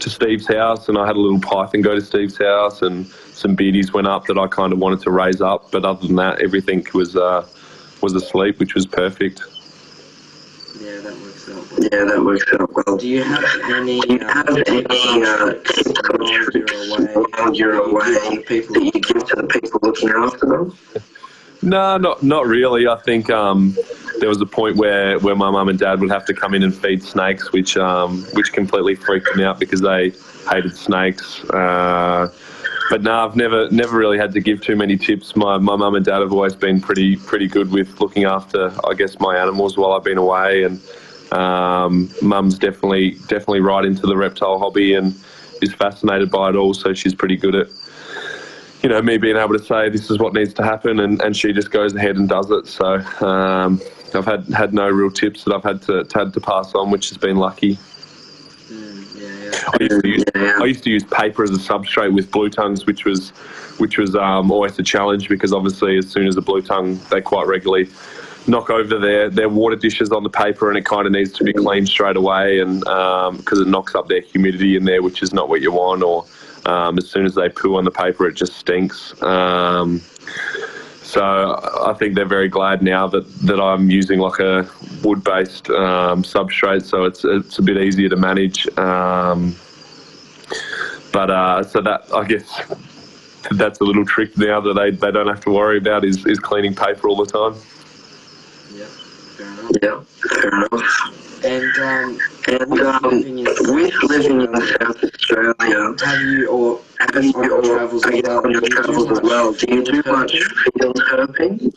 [0.00, 3.56] to Steve's house, and I had a little python go to Steve's house, and some
[3.56, 5.70] beardies went up that I kind of wanted to raise up.
[5.70, 7.46] But other than that, everything was uh,
[8.00, 9.42] was asleep, which was perfect.
[10.80, 11.82] Yeah, that works out well.
[11.82, 12.96] Yeah, that works out well.
[12.96, 14.00] Do you have any?
[14.00, 15.54] Do you have uh, any uh,
[17.36, 20.78] while you're away that you give to the people looking after them?
[21.62, 22.86] No, not not really.
[22.86, 23.76] I think um,
[24.20, 26.62] there was a point where, where my mum and dad would have to come in
[26.62, 30.12] and feed snakes, which um, which completely freaked me out because they
[30.48, 31.42] hated snakes.
[31.50, 32.32] Uh,
[32.90, 35.36] but no, I've never never really had to give too many tips.
[35.36, 38.94] My my mum and dad have always been pretty pretty good with looking after, I
[38.94, 40.62] guess, my animals while I've been away.
[40.62, 40.80] And
[41.32, 45.14] um, mum's definitely definitely right into the reptile hobby and
[45.60, 46.72] is fascinated by it all.
[46.72, 47.66] So she's pretty good at
[48.82, 51.36] you know, me being able to say this is what needs to happen, and, and
[51.36, 52.66] she just goes ahead and does it.
[52.66, 53.80] So um,
[54.14, 57.08] I've had had no real tips that I've had to had to pass on, which
[57.08, 57.76] has been lucky.
[58.68, 59.70] Mm, yeah, yeah.
[59.72, 62.86] I, used to use, I used to use paper as a substrate with blue tongues,
[62.86, 63.30] which was
[63.78, 67.20] which was um, always a challenge because obviously as soon as a blue tongue, they
[67.20, 67.88] quite regularly
[68.48, 71.44] knock over their, their water dishes on the paper and it kind of needs to
[71.44, 75.22] be cleaned straight away and because um, it knocks up their humidity in there which
[75.22, 76.24] is not what you want or
[76.66, 79.20] um, as soon as they poo on the paper, it just stinks.
[79.22, 80.00] Um,
[81.02, 81.22] so
[81.86, 84.68] I think they're very glad now that, that I'm using like a
[85.02, 88.68] wood-based um, substrate, so it's it's a bit easier to manage.
[88.76, 89.56] Um,
[91.12, 92.60] but uh, so that I guess
[93.52, 96.38] that's a little trick now that they, they don't have to worry about is, is
[96.38, 97.54] cleaning paper all the time.
[98.74, 98.84] Yeah,
[99.36, 99.70] fair enough.
[99.82, 100.00] Yeah,
[100.40, 101.27] fair enough.
[101.44, 107.32] And um, and um, living with living in South Australia, have you or have you
[107.32, 109.52] or travels as well, on your travels as well?
[109.52, 111.72] Do you do much field herping?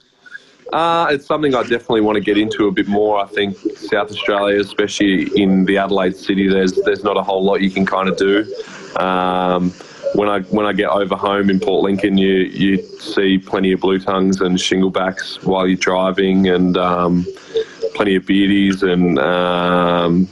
[0.73, 3.19] Uh, it's something I definitely want to get into a bit more.
[3.19, 7.61] I think South Australia, especially in the Adelaide city, there's there's not a whole lot
[7.61, 8.45] you can kind of do.
[8.95, 9.73] Um,
[10.15, 13.79] when I when I get over home in Port Lincoln, you you see plenty of
[13.79, 17.25] blue tongues and shinglebacks while you're driving, and um,
[17.93, 20.27] plenty of beardies and um,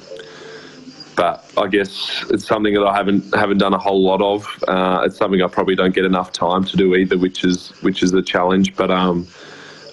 [1.20, 4.48] but I guess it's something that I haven't haven't done a whole lot of.
[4.70, 8.02] Uh, it's something I probably don't get enough time to do either, which is which
[8.02, 8.74] is the challenge.
[8.78, 9.28] But um,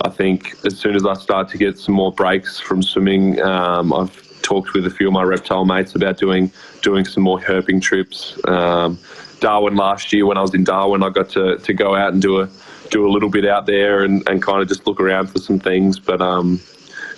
[0.04, 3.92] I think as soon as I start to get some more breaks from swimming, um,
[3.92, 7.82] I've talked with a few of my reptile mates about doing doing some more herping
[7.82, 8.38] trips.
[8.46, 8.96] Um,
[9.40, 12.22] Darwin last year when I was in Darwin, I got to, to go out and
[12.22, 12.48] do a
[12.90, 15.58] do a little bit out there and, and kind of just look around for some
[15.58, 15.98] things.
[15.98, 16.60] But um,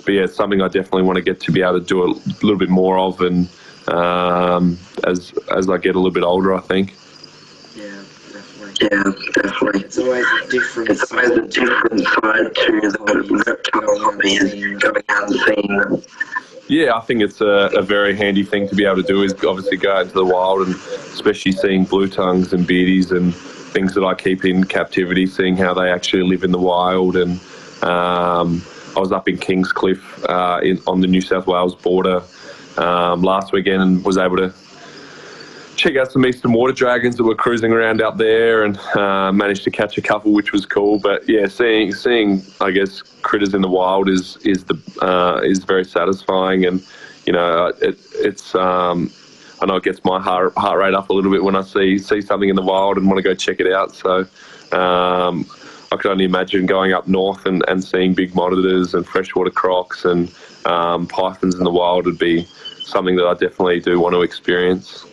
[0.05, 2.09] but yeah, it's something I definitely want to get to be able to do a
[2.43, 3.49] little bit more of, and
[3.89, 6.95] um, as as I get a little bit older, I think.
[7.77, 8.03] Yeah,
[8.33, 8.89] definitely.
[8.91, 9.81] Yeah, definitely.
[9.83, 15.05] It's always a different It's always a different side to the reptile hobby is going
[15.09, 16.03] out and seeing them.
[16.69, 19.33] Yeah, I think it's a, a very handy thing to be able to do is
[19.43, 23.95] obviously go out into the wild and especially seeing blue tongues and beardies and things
[23.95, 27.17] that I keep in captivity, seeing how they actually live in the wild.
[27.17, 27.41] And
[27.83, 28.63] um,
[28.95, 32.23] I was up in Kingscliff uh, in, on the New South Wales border
[32.77, 34.53] um, last weekend and was able to
[35.79, 39.63] check out some eastern water dragons that were cruising around out there and uh, managed
[39.65, 40.99] to catch a couple, which was cool.
[40.99, 45.65] But yeah, seeing seeing I guess critters in the wild is is the uh, is
[45.65, 46.85] very satisfying, and
[47.25, 49.11] you know it, it's um,
[49.63, 51.99] I know it gets my heart heart rate up a little bit when I see
[51.99, 53.95] see something in the wild and want to go check it out.
[53.95, 54.27] So.
[54.71, 55.47] Um,
[55.91, 60.05] I could only imagine going up north and, and seeing big monitors and freshwater crocs
[60.05, 60.31] and
[60.67, 62.47] um, pythons in the wild would be
[62.83, 65.07] something that I definitely do want to experience.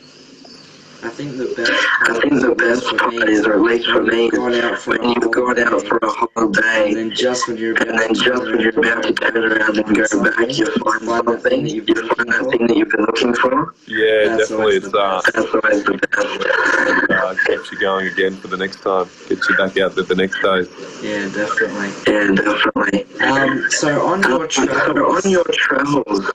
[1.05, 1.71] I think the best
[2.09, 5.03] I think the best part is, or at least for me, gone out for when
[5.03, 7.75] a you've whole gone out day, for a whole and day, then just when you're
[7.77, 10.65] and about then to just when you're about to turn around and go back, you
[10.81, 13.73] find something, you find that thing that you've been looking for.
[13.87, 14.55] Yeah, That's definitely.
[14.63, 17.11] always It's the uh, That's always the best.
[17.11, 19.07] uh, keeps you going again for the next time.
[19.29, 20.65] Gets you back out there the next day.
[21.05, 21.89] Yeah, definitely.
[22.07, 23.05] Yeah, definitely.
[23.21, 26.31] Um, so on your So travels, on your travels,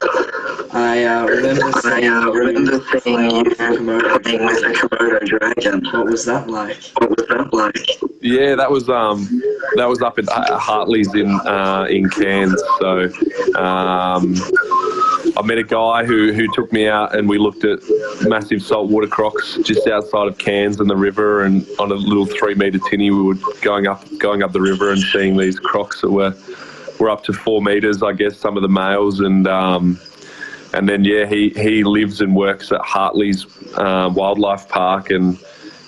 [0.80, 5.26] I uh, remember I seeing uh, remember you seeing you Komodo playing with a Komodo
[5.26, 5.84] dragon.
[5.92, 6.82] What was that like?
[6.98, 8.22] What was that like?
[8.22, 9.28] Yeah, that was um,
[9.76, 12.62] that was up at uh, Hartley's in uh, in Cairns.
[12.78, 13.04] So
[13.56, 14.34] um,
[15.36, 17.78] I met a guy who, who took me out and we looked at
[18.22, 22.54] massive saltwater crocs just outside of Cairns and the river and on a little three
[22.54, 26.10] metre tinny we were going up going up the river and seeing these crocs that
[26.10, 26.34] were
[26.98, 30.00] were up to four metres I guess some of the males and um,
[30.72, 35.38] and then yeah he, he lives and works at Hartley's uh, Wildlife Park and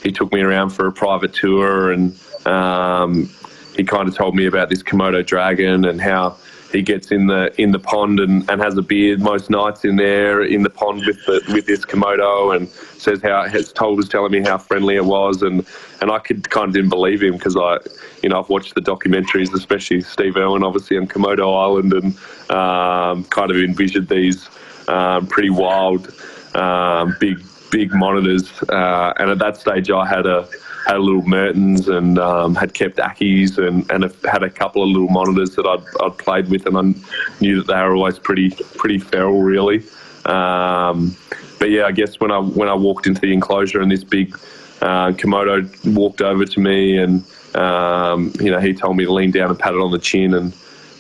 [0.03, 3.31] he took me around for a private tour and um,
[3.77, 6.37] he kind of told me about this Komodo dragon and how
[6.73, 9.97] he gets in the in the pond and, and has a beard most nights in
[9.97, 14.09] there in the pond with the, with this Komodo and says how has told was
[14.09, 15.67] telling me how friendly it was and
[16.01, 17.79] and I could kind of didn't believe him because I
[18.23, 23.25] you know I've watched the documentaries especially Steve Irwin obviously on Komodo Island and um,
[23.25, 24.49] kind of envisioned these
[24.89, 26.13] um, pretty wild
[26.55, 30.49] um, big big monitors uh, and at that stage I had a
[30.87, 34.83] had a little Mertens and um, had kept Ackies and, and a, had a couple
[34.83, 38.19] of little monitors that I'd, I'd played with and I knew that they were always
[38.19, 39.85] pretty pretty feral really.
[40.25, 41.17] Um,
[41.59, 44.37] but yeah, I guess when I when I walked into the enclosure and this big
[44.81, 49.31] uh, Komodo walked over to me and um, you know he told me to lean
[49.31, 50.53] down and pat it on the chin and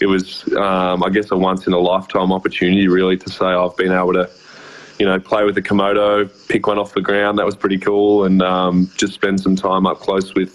[0.03, 3.77] it was um, I guess a once in a lifetime opportunity really to say I've
[3.77, 4.29] been able to
[5.03, 7.37] you know, play with a Komodo, pick one off the ground.
[7.38, 10.53] That was pretty cool, and um, just spend some time up close with,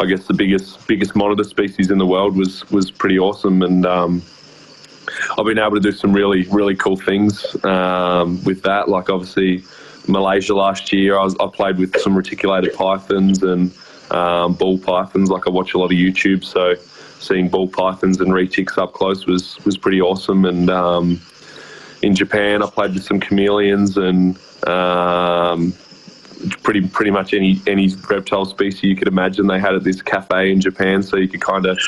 [0.00, 3.62] I guess, the biggest biggest monitor species in the world was was pretty awesome.
[3.62, 4.22] And um,
[5.38, 8.88] I've been able to do some really really cool things um, with that.
[8.88, 9.62] Like obviously,
[10.08, 13.70] Malaysia last year, I, was, I played with some reticulated pythons and
[14.10, 15.30] um, ball pythons.
[15.30, 16.74] Like I watch a lot of YouTube, so
[17.18, 20.44] seeing ball pythons and retics up close was was pretty awesome.
[20.44, 21.20] And um,
[22.02, 25.72] in Japan, I played with some chameleons and um,
[26.62, 29.46] pretty pretty much any any reptile species you could imagine.
[29.46, 31.78] They had at this cafe in Japan, so you could kind of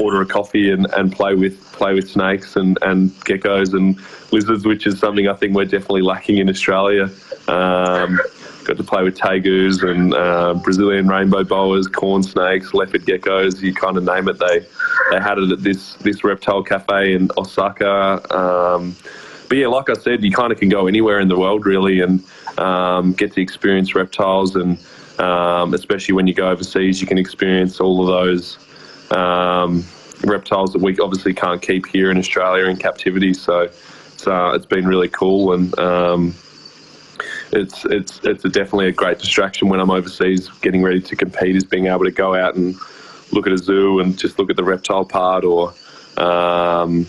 [0.00, 3.98] order a coffee and, and play with play with snakes and, and geckos and
[4.32, 7.10] lizards, which is something I think we're definitely lacking in Australia.
[7.48, 8.18] Um,
[8.64, 13.60] got to play with tegus and uh, Brazilian rainbow boas, corn snakes, leopard geckos.
[13.60, 14.38] You kind of name it.
[14.38, 14.64] They
[15.10, 18.20] they had it at this this reptile cafe in Osaka.
[18.36, 18.96] Um,
[19.48, 22.00] but yeah, like I said, you kind of can go anywhere in the world really
[22.00, 22.22] and
[22.58, 24.78] um, get to experience reptiles, and
[25.18, 28.58] um, especially when you go overseas, you can experience all of those
[29.10, 29.84] um,
[30.24, 33.34] reptiles that we obviously can't keep here in Australia in captivity.
[33.34, 33.68] So
[34.12, 36.34] it's it's been really cool, and um,
[37.52, 41.56] it's it's it's a definitely a great distraction when I'm overseas, getting ready to compete.
[41.56, 42.76] Is being able to go out and
[43.32, 45.70] look at a zoo and just look at the reptile part, or
[46.16, 47.06] um,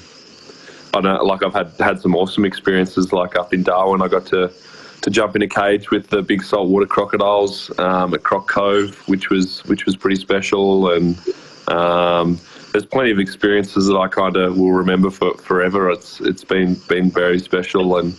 [0.94, 3.14] I know, like I've had had some awesome experiences.
[3.14, 4.52] Like up in Darwin, I got to
[5.02, 9.30] to jump in a cage with the big saltwater crocodiles um, at Croc Cove, which
[9.30, 10.92] was which was pretty special.
[10.92, 11.18] And
[11.68, 12.40] um,
[12.72, 15.90] there's plenty of experiences that I kind of will remember for forever.
[15.90, 17.98] It's it's been been very special.
[17.98, 18.16] And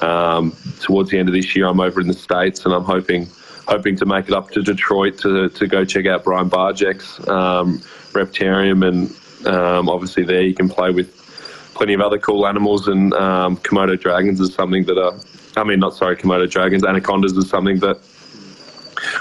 [0.00, 3.28] um, towards the end of this year, I'm over in the states, and I'm hoping
[3.66, 7.78] hoping to make it up to Detroit to to go check out Brian Barczyk's um,
[8.12, 11.14] Reptarium, and um, obviously there you can play with
[11.74, 15.14] plenty of other cool animals, and um, Komodo dragons is something that are,
[15.56, 17.98] I mean, not sorry, Komodo dragons, anacondas is something that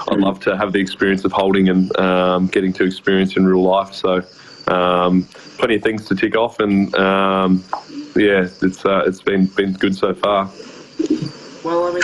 [0.10, 3.62] I'd love to have the experience of holding and um, getting to experience in real
[3.62, 3.94] life.
[3.94, 4.24] So,
[4.68, 7.64] um, plenty of things to tick off, and um,
[8.16, 10.50] yeah, it's uh, it's been been good so far.
[11.64, 12.02] Well, I mean,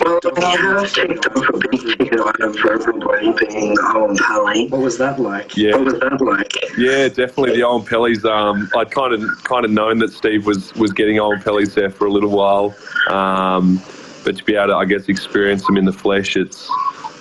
[0.00, 4.70] Well, you have ticked off a big ticket item for everybody being Oenpelli.
[4.70, 5.56] what was that like?
[5.56, 6.78] Yeah, What was that like?
[6.78, 8.24] Yeah, definitely the Oenpellis.
[8.24, 12.06] Um, I'd kind of kind of known that Steve was was getting Oenpellis there for
[12.06, 12.74] a little while,
[13.10, 13.82] um,
[14.24, 16.70] but to be able to, I guess, experience them in the flesh, it's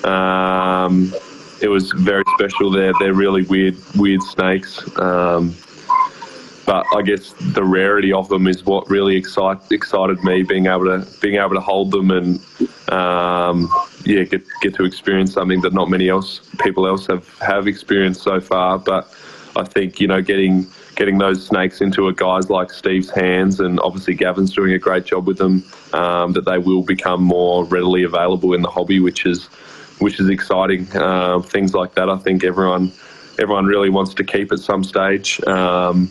[0.05, 1.12] um,
[1.62, 2.70] it was very special.
[2.70, 4.84] They're they're really weird weird snakes.
[4.99, 5.55] Um,
[6.72, 10.86] but I guess the rarity of them is what really excite, excited me, being able
[10.86, 12.39] to being able to hold them and
[12.88, 13.69] um,
[14.05, 18.22] yeah, get get to experience something that not many else people else have have experienced
[18.22, 18.80] so far.
[18.80, 19.13] But
[19.57, 20.65] I think you know getting
[20.95, 25.03] getting those snakes into a guys like Steve's hands, and obviously Gavin's doing a great
[25.03, 25.65] job with them.
[25.91, 29.47] Um, that they will become more readily available in the hobby, which is
[29.99, 30.88] which is exciting.
[30.95, 32.93] Um, things like that, I think everyone
[33.39, 35.41] everyone really wants to keep at some stage.
[35.43, 36.09] Um,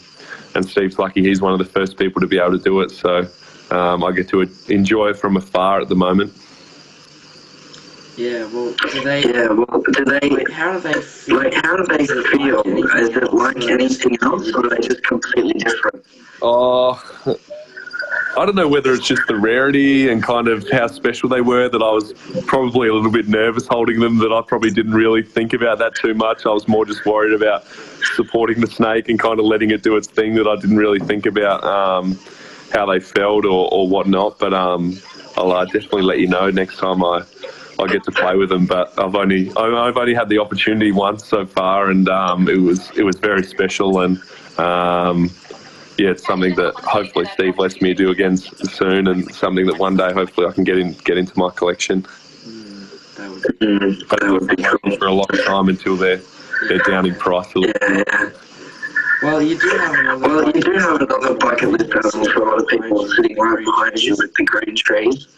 [0.61, 2.91] and Steve's lucky he's one of the first people to be able to do it.
[2.91, 3.27] So
[3.71, 6.33] um, I get to enjoy it from afar at the moment.
[8.17, 11.37] Yeah, well, do they, Yeah, well, do they, like, how do they feel?
[11.39, 12.61] like, how do they feel?
[12.67, 16.05] Is it like anything else, or are they just completely different?
[16.43, 17.03] Oh,
[18.37, 21.69] I don't know whether it's just the rarity and kind of how special they were
[21.71, 22.13] that I was
[22.47, 25.95] probably a little bit nervous holding them, that I probably didn't really think about that
[25.95, 26.45] too much.
[26.45, 27.65] I was more just worried about
[28.05, 31.01] supporting the snake and kind of letting it do its thing that I didn't really
[31.01, 32.19] think about um,
[32.73, 34.39] how they felt or, or whatnot.
[34.39, 34.99] But um,
[35.37, 37.25] I'll uh, definitely let you know next time I,
[37.79, 38.67] I get to play with them.
[38.67, 42.91] But I've only I've only had the opportunity once so far, and um, it was
[42.97, 44.21] it was very special and.
[44.59, 45.31] Um,
[46.01, 49.97] yeah, it's something that hopefully Steve lets me do again soon, and something that one
[49.97, 52.03] day hopefully I can get in get into my collection.
[52.03, 54.97] Mm, that would But that would be cool.
[54.97, 56.21] for a long time until they're
[56.69, 57.89] they're down in price a little.
[57.89, 58.31] Yeah, yeah.
[59.23, 60.29] Well, you do have another.
[60.29, 63.65] Well, you do have another bucket list item for a lot of people sitting right
[63.65, 65.29] behind you with the green trees.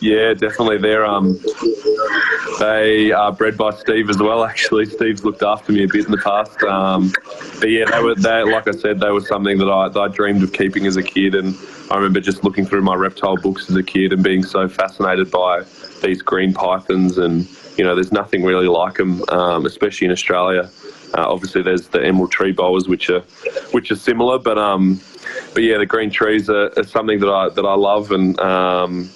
[0.00, 0.78] Yeah, definitely.
[0.78, 1.38] They're um,
[2.58, 4.44] they are bred by Steve as well.
[4.44, 6.60] Actually, Steve's looked after me a bit in the past.
[6.64, 7.12] Um,
[7.60, 10.08] but yeah, they were they like I said, they were something that I, that I
[10.08, 11.56] dreamed of keeping as a kid, and
[11.90, 15.30] I remember just looking through my reptile books as a kid and being so fascinated
[15.30, 15.62] by
[16.02, 17.46] these green pythons, and
[17.76, 20.70] you know, there's nothing really like them, um, especially in Australia.
[21.14, 23.20] Uh, obviously, there's the emerald tree boas, which are
[23.72, 25.00] which are similar, but um,
[25.54, 29.10] but yeah, the green trees are, are something that I that I love, and um,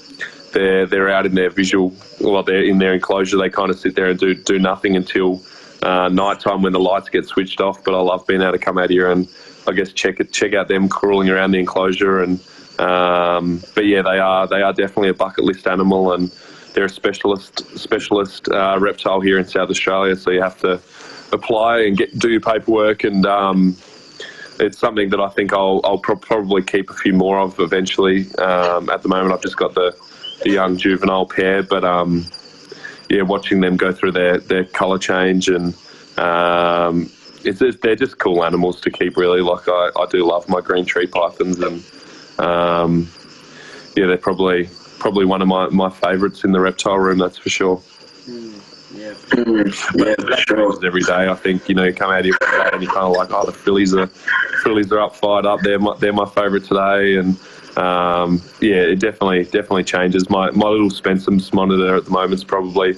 [0.53, 3.37] they're they're out in their visual, well, they're in their enclosure.
[3.37, 5.43] They kind of sit there and do do nothing until
[5.83, 7.85] uh, night time when the lights get switched off.
[7.85, 9.29] But I love being able to come out here and
[9.67, 12.23] I guess check it, check out them crawling around the enclosure.
[12.23, 12.41] And
[12.79, 16.35] um, but yeah, they are they are definitely a bucket list animal, and
[16.75, 20.17] they're a specialist specialist uh, reptile here in South Australia.
[20.17, 20.81] So you have to
[21.33, 23.27] apply and get do your paperwork and.
[23.27, 23.77] Um,
[24.61, 28.33] it's something that I think I'll, I'll pro- probably keep a few more of eventually.
[28.37, 29.97] Um, at the moment, I've just got the,
[30.45, 32.25] the young juvenile pair, but um,
[33.11, 35.75] yeah, watching them go through their, their colour change and
[36.19, 37.11] um,
[37.45, 39.17] it's, they're just cool animals to keep.
[39.17, 41.85] Really, like I, I do love my green tree pythons, and
[42.39, 43.09] um,
[43.97, 44.69] yeah, they're probably
[45.05, 47.19] probably one of my, my favourites in the reptile room.
[47.19, 47.77] That's for sure.
[48.27, 48.55] Mm,
[48.97, 49.13] yeah.
[49.37, 50.87] Yeah, That sure.
[50.87, 51.29] every day.
[51.29, 52.33] I think you know you come out here
[52.73, 54.07] and you're kind of like, oh, the frillies are
[54.63, 55.61] frillies are up, fired up.
[55.61, 57.37] They're my, they're my favourite today, and
[57.77, 60.31] um, yeah, it definitely definitely changes.
[60.31, 62.95] My my little Spencer's monitor at the moment is probably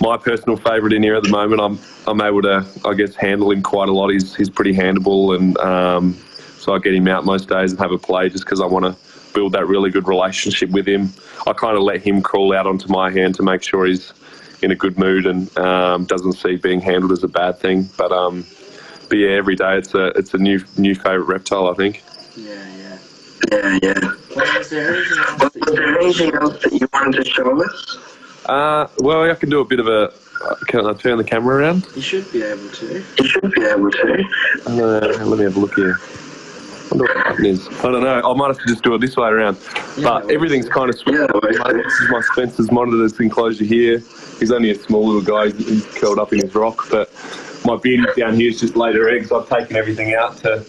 [0.00, 1.60] my personal favourite in here at the moment.
[1.60, 4.08] I'm I'm able to I guess handle him quite a lot.
[4.08, 6.14] He's he's pretty handleable, and um,
[6.56, 8.86] so I get him out most days and have a play just because I want
[8.86, 8.96] to
[9.32, 11.12] build that really good relationship with him.
[11.46, 14.12] I kind of let him crawl out onto my hand to make sure he's
[14.62, 17.88] in a good mood and um, doesn't see being handled as a bad thing.
[17.96, 18.46] But um,
[19.08, 21.68] but yeah, every day it's a it's a new new favourite reptile.
[21.68, 22.02] I think.
[22.36, 22.98] Yeah, yeah.
[23.52, 24.14] Yeah, yeah.
[24.36, 27.30] Well, is there anything else Was that there you anything else that you wanted to
[27.30, 27.98] show us?
[28.46, 30.12] Uh, well, I can do a bit of a.
[30.44, 31.86] uh, Can I turn the camera around?
[31.96, 33.02] You should be able to.
[33.18, 34.24] You should be able to.
[34.66, 35.98] Uh, let me have a look here.
[36.90, 37.68] I wonder what the button is.
[37.68, 38.20] I don't know.
[38.24, 39.56] I might have to just do it this way around.
[39.56, 41.18] Yeah, but well, everything's kind of switched.
[41.18, 41.84] Yeah, that works.
[41.84, 43.98] This is my Spencer's monitor's enclosure here.
[44.40, 45.50] He's only a small little guy.
[45.50, 46.86] He's, he's curled up in his rock.
[46.90, 47.10] But
[47.64, 49.30] my beauty down here has just laid her eggs.
[49.30, 50.64] I've taken everything out to.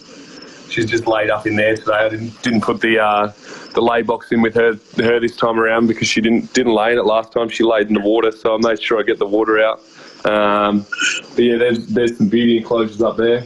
[0.68, 1.92] She's just laid up in there today.
[1.92, 3.32] I didn't didn't put the uh,
[3.74, 6.92] the lay box in with her her this time around because she didn't didn't lay
[6.92, 7.48] in it last time.
[7.48, 9.80] She laid in the water, so I made sure I get the water out.
[10.24, 10.86] Um,
[11.34, 13.44] but yeah, there's there's some beauty enclosures up there.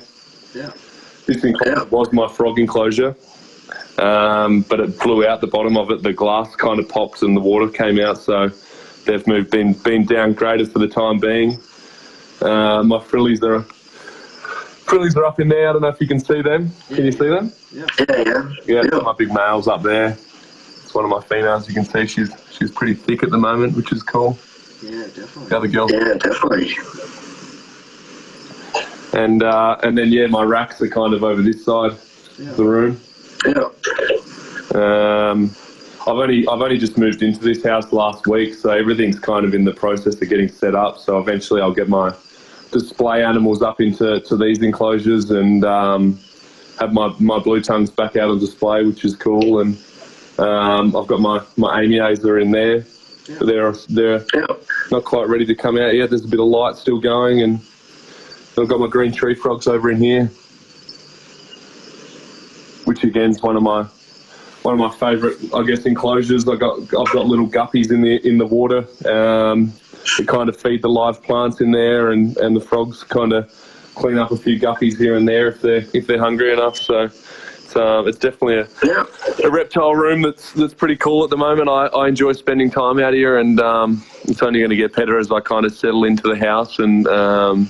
[0.54, 0.72] Yeah.
[1.26, 3.16] This enclosure was my frog enclosure,
[3.98, 6.02] um, but it blew out the bottom of it.
[6.02, 8.18] The glass kind of popped and the water came out.
[8.18, 8.50] So
[9.06, 11.58] they've moved been been downgraded for the time being.
[12.40, 13.62] Uh, my frillies are
[14.86, 15.70] frillies are up in there.
[15.70, 16.70] I don't know if you can see them.
[16.88, 17.52] Can you see them?
[17.72, 18.52] Yeah, yeah.
[18.66, 18.98] Yeah, Yeah.
[19.02, 20.10] my big male's up there.
[20.10, 21.66] It's one of my females.
[21.68, 24.38] You can see she's she's pretty thick at the moment, which is cool.
[24.82, 25.46] Yeah, definitely.
[25.48, 26.76] The other girl, Yeah, definitely.
[29.12, 32.64] And uh, and then yeah, my racks are kind of over this side of the
[32.64, 33.00] room.
[33.46, 33.68] Yeah.
[34.74, 35.50] Um,
[36.02, 39.54] I've only I've only just moved into this house last week, so everything's kind of
[39.54, 40.98] in the process of getting set up.
[40.98, 42.14] So eventually, I'll get my
[42.72, 46.20] display animals up into to these enclosures and um,
[46.78, 49.60] have my, my blue tongues back out on display, which is cool.
[49.60, 49.78] And
[50.38, 52.84] um, I've got my my amyaes are in there.
[53.40, 54.46] They're they're Yeah.
[54.90, 56.10] not quite ready to come out yet.
[56.10, 57.60] There's a bit of light still going, and
[58.58, 60.26] I've got my green tree frogs over in here,
[62.84, 63.86] which again is one of my
[64.62, 66.48] one of my favourite, I guess, enclosures.
[66.48, 68.86] I got I've got little guppies in the in the water.
[69.08, 69.72] Um,
[70.18, 73.52] they kind of feed the live plants in there, and, and the frogs kind of
[73.94, 76.76] clean up a few guppies here and there if they're if they're hungry enough.
[76.76, 77.10] So.
[77.66, 77.74] It's,
[78.06, 79.04] it's definitely a, Yeah.
[79.44, 81.68] a reptile room that's that's pretty cool at the moment.
[81.68, 85.18] I, I enjoy spending time out here, and um, it's only going to get better
[85.18, 87.68] as I kind of settle into the house and um,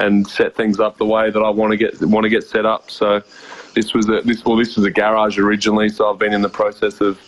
[0.00, 2.66] and set things up the way that I want to get want to get set
[2.66, 2.90] up.
[2.90, 3.22] So
[3.74, 6.48] this was a this well this was a garage originally, so I've been in the
[6.48, 7.18] process of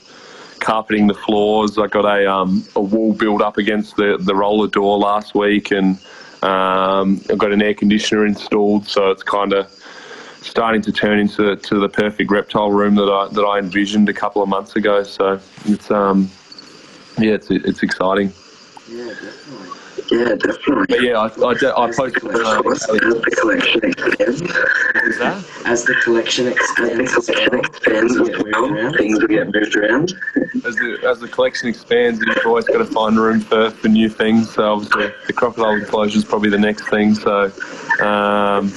[0.60, 1.78] carpeting the floors.
[1.78, 5.70] I got a um, a wall built up against the the roller door last week,
[5.70, 5.98] and
[6.42, 9.70] um, I've got an air conditioner installed, so it's kind of
[10.40, 14.14] starting to turn into to the perfect reptile room that I that I envisioned a
[14.14, 15.02] couple of months ago.
[15.02, 16.30] So it's um
[17.18, 18.32] yeah, it's it's exciting.
[18.88, 19.61] Yeah, definitely.
[20.10, 20.86] Yeah, definitely.
[20.88, 22.24] But yeah, I I, de- I posted.
[22.24, 24.40] Of Uh, course, as the collection expands,
[25.18, 25.44] that?
[25.64, 28.94] As the collection as the collection expands things as get moved well, around.
[28.96, 30.14] things will get moved around.
[30.64, 34.08] As the, as the collection expands, you've always got to find room for, for new
[34.08, 34.52] things.
[34.54, 37.14] So obviously, the crocodile enclosure is probably the next thing.
[37.14, 37.44] So
[38.00, 38.70] um,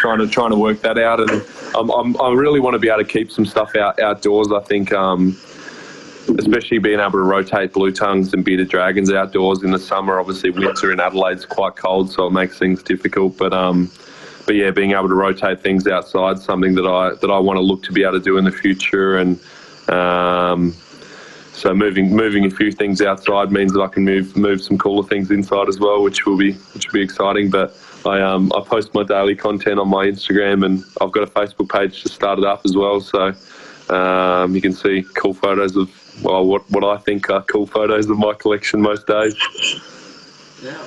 [0.00, 1.44] trying to trying to work that out, and
[1.76, 4.52] I'm, I'm, I really want to be able to keep some stuff out outdoors.
[4.52, 4.92] I think.
[4.92, 5.36] Um,
[6.38, 10.20] especially being able to rotate blue tongues and bearded dragons outdoors in the summer.
[10.20, 13.36] Obviously, winter in Adelaide's quite cold, so it makes things difficult.
[13.36, 13.90] But um,
[14.46, 17.62] but yeah, being able to rotate things outside something that I that I want to
[17.62, 19.38] look to be able to do in the future, and
[19.88, 20.74] um,
[21.52, 25.06] so moving moving a few things outside means that I can move move some cooler
[25.06, 27.50] things inside as well, which will be which will be exciting.
[27.50, 27.76] But
[28.06, 31.70] I um I post my daily content on my Instagram, and I've got a Facebook
[31.70, 33.34] page just started up as well, so.
[33.90, 35.88] Um, you can see cool photos of
[36.22, 39.36] well, what what I think are cool photos of my collection most days.
[40.62, 40.86] Yeah.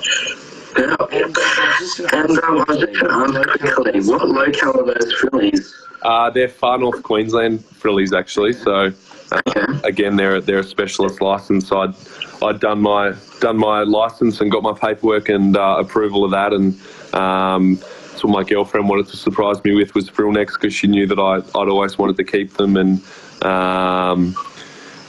[0.76, 0.82] Yeah.
[0.82, 4.94] And I was just going to I just going to ask quickly, what locale are
[4.94, 5.74] those frillies?
[6.02, 8.52] Uh, they're far north Queensland frillies actually.
[8.52, 8.92] So
[9.32, 9.64] uh, Okay.
[9.84, 11.68] again, they're they're a specialist license.
[11.68, 11.94] So I'd
[12.42, 16.52] I'd done my done my license and got my paperwork and uh, approval of that,
[16.52, 16.78] and
[17.14, 17.76] um,
[18.16, 21.18] what my girlfriend wanted to surprise me with was frill necks because she knew that
[21.18, 23.02] I I'd always wanted to keep them, and
[23.42, 24.34] um,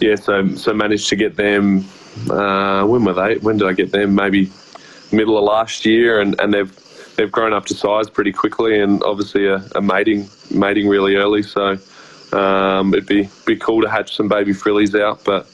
[0.04, 1.86] yeah, so so managed to get them.
[2.30, 3.38] Uh, when were they?
[3.38, 4.16] When did I get them?
[4.16, 4.52] Maybe
[5.14, 6.74] middle of last year, and, and they've
[7.16, 11.42] they've grown up to size pretty quickly, and obviously a, a mating mating really early.
[11.42, 11.78] So
[12.34, 15.48] um, it'd be be cool to hatch some baby frillies out, but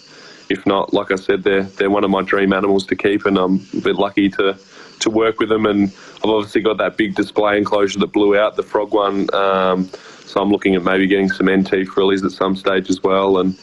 [0.49, 3.37] if not, like I said, they're they're one of my dream animals to keep, and
[3.37, 4.57] I'm a bit lucky to
[5.01, 5.67] to work with them.
[5.67, 5.89] And
[6.23, 9.33] I've obviously got that big display enclosure that blew out, the frog one.
[9.33, 9.89] Um,
[10.29, 13.57] so I'm looking at maybe getting some NT frillies at some stage as well, and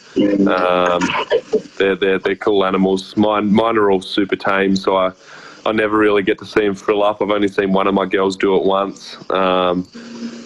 [0.49, 1.01] um,
[1.77, 3.15] they're, they're they're cool animals.
[3.15, 5.13] Mine mine are all super tame, so I
[5.65, 7.21] I never really get to see them frill up.
[7.21, 9.17] I've only seen one of my girls do it once.
[9.31, 9.85] Um,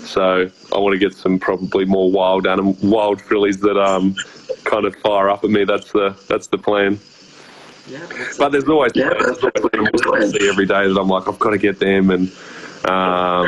[0.05, 4.15] so I want to get some probably more wild animal wild frillies that um
[4.63, 5.63] kind of fire up at me.
[5.63, 6.99] That's the that's the plan.
[7.87, 8.05] Yeah,
[8.37, 11.39] But there's always, Yeah, there's always animals I see every day that I'm like I've
[11.39, 12.31] got to get them, and
[12.85, 13.45] um,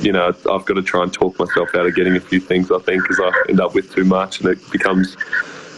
[0.00, 2.70] you know I've got to try and talk myself out of getting a few things.
[2.70, 5.16] I think because I end up with too much, and it becomes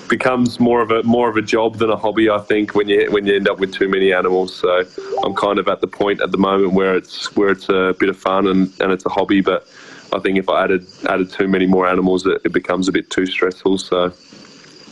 [0.09, 2.31] becomes more of a more of a job than a hobby.
[2.31, 4.55] I think when you when you end up with too many animals.
[4.55, 4.85] So
[5.25, 8.09] I'm kind of at the point at the moment where it's where it's a bit
[8.09, 9.41] of fun and, and it's a hobby.
[9.41, 9.69] But
[10.13, 13.11] I think if I added added too many more animals, it, it becomes a bit
[13.11, 13.79] too stressful.
[13.79, 14.13] So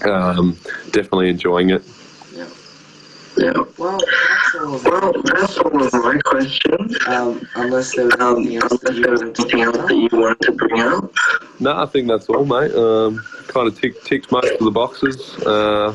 [0.05, 0.59] um,
[0.91, 1.83] definitely enjoying it.
[2.35, 2.49] yeah.
[3.39, 3.65] Yeah.
[3.77, 4.01] Well,
[4.65, 6.97] that's all Well, that's all of my questions.
[7.07, 9.77] Um, unless there was Um, anything else that you there was wanted to anything else
[9.77, 10.13] bring that up.
[10.13, 11.15] you wanted to bring up.
[11.61, 12.75] No, I think that's all, mate.
[12.75, 15.37] Um, kind of tick, ticks most of the boxes.
[15.47, 15.95] Uh,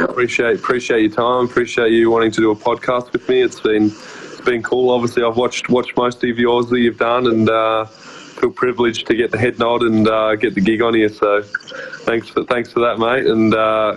[0.00, 1.44] appreciate appreciate your time.
[1.46, 3.42] Appreciate you wanting to do a podcast with me.
[3.42, 4.90] It's been it's been cool.
[4.90, 9.14] Obviously, I've watched watched most of yours that you've done, and uh, feel privileged to
[9.14, 11.08] get the head nod and uh, get the gig on here.
[11.08, 13.26] So, thanks for thanks for that, mate.
[13.26, 13.96] And uh,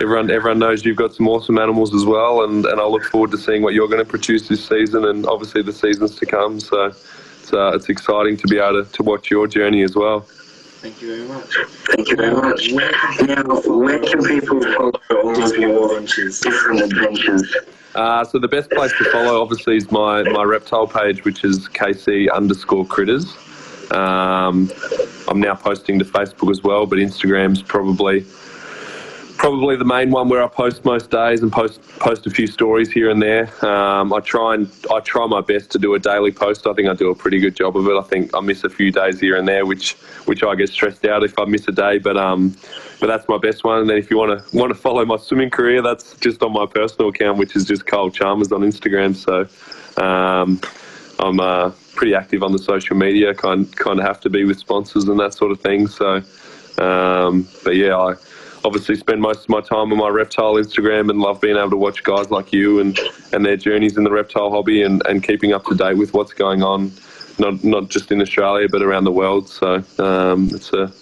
[0.00, 3.30] everyone everyone knows you've got some awesome animals as well, and, and I look forward
[3.32, 6.60] to seeing what you're going to produce this season and obviously the seasons to come.
[6.60, 10.20] So it's, uh, it's exciting to be able to, to watch your journey as well.
[10.20, 11.56] Thank you very much.
[11.94, 12.72] Thank you very much.
[12.72, 16.40] Now, people where can people follow all of your adventures?
[16.40, 17.56] different adventures?
[17.94, 21.68] Uh, so the best place to follow, obviously, is my, my reptile page, which is
[21.68, 23.36] KC underscore critters.
[23.92, 24.72] Um,
[25.28, 28.24] I'm now posting to Facebook as well, but Instagram's probably
[29.42, 32.92] probably the main one where I post most days and post post a few stories
[32.92, 33.50] here and there.
[33.66, 36.64] Um, I try and I try my best to do a daily post.
[36.64, 37.96] I think I do a pretty good job of it.
[37.96, 39.94] I think I miss a few days here and there, which
[40.26, 41.98] which I get stressed out if I miss a day.
[41.98, 42.56] But um,
[43.00, 43.80] but that's my best one.
[43.80, 46.52] And then if you want to want to follow my swimming career, that's just on
[46.52, 49.16] my personal account, which is just Kyle Chalmers on Instagram.
[49.16, 49.48] So
[50.00, 50.60] um,
[51.18, 53.34] I'm uh, pretty active on the social media.
[53.34, 55.88] Kind kind of have to be with sponsors and that sort of thing.
[55.88, 56.22] So
[56.78, 58.14] um, but yeah, I
[58.64, 61.76] obviously spend most of my time on my reptile Instagram and love being able to
[61.76, 62.98] watch guys like you and,
[63.32, 66.32] and their journeys in the reptile hobby and, and keeping up to date with what's
[66.32, 66.92] going on,
[67.38, 69.48] not not just in Australia but around the world.
[69.48, 70.92] So um, it's a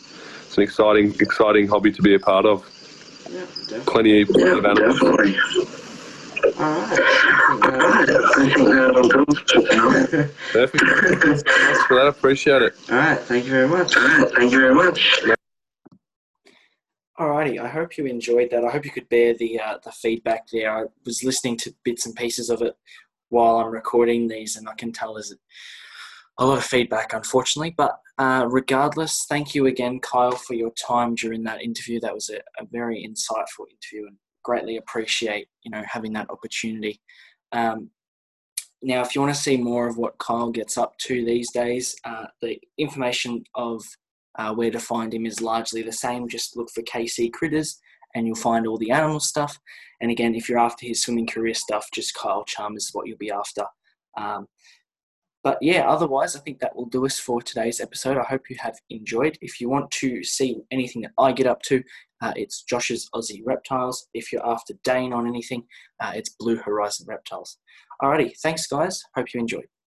[0.47, 2.65] it's an exciting exciting hobby to be a part of.
[3.31, 3.81] Yeah, definitely.
[3.93, 5.01] Plenty, plenty Yeah, of animals.
[5.01, 5.37] definitely.
[6.59, 6.99] All right.
[7.63, 9.25] I think that'll do.
[10.53, 10.85] Perfect.
[11.23, 12.07] Thanks so much for that.
[12.09, 12.75] Appreciate it.
[12.91, 13.19] All right.
[13.21, 13.95] Thank you very much.
[13.95, 15.21] Right, thank you very much.
[17.21, 18.65] Alrighty, I hope you enjoyed that.
[18.65, 20.75] I hope you could bear the uh, the feedback there.
[20.75, 22.75] I was listening to bits and pieces of it
[23.29, 25.35] while I'm recording these, and I can tell there's
[26.39, 27.75] a lot of feedback, unfortunately.
[27.77, 32.01] But uh, regardless, thank you again, Kyle, for your time during that interview.
[32.01, 37.03] That was a, a very insightful interview, and greatly appreciate you know having that opportunity.
[37.53, 37.91] Um,
[38.81, 41.95] now, if you want to see more of what Kyle gets up to these days,
[42.07, 43.85] uh, the information of
[44.39, 46.29] uh, where to find him is largely the same.
[46.29, 47.79] Just look for KC Critters
[48.15, 49.59] and you'll find all the animal stuff.
[50.01, 53.19] And again, if you're after his swimming career stuff, just Kyle Chalmers is what you'll
[53.19, 53.65] be after.
[54.17, 54.47] Um,
[55.43, 58.19] but yeah, otherwise, I think that will do us for today's episode.
[58.19, 59.39] I hope you have enjoyed.
[59.41, 61.83] If you want to see anything that I get up to,
[62.21, 64.09] uh, it's Josh's Aussie Reptiles.
[64.13, 65.65] If you're after Dane on anything,
[66.01, 67.57] uh, it's Blue Horizon Reptiles.
[68.03, 69.03] Alrighty, thanks guys.
[69.15, 69.71] Hope you enjoyed.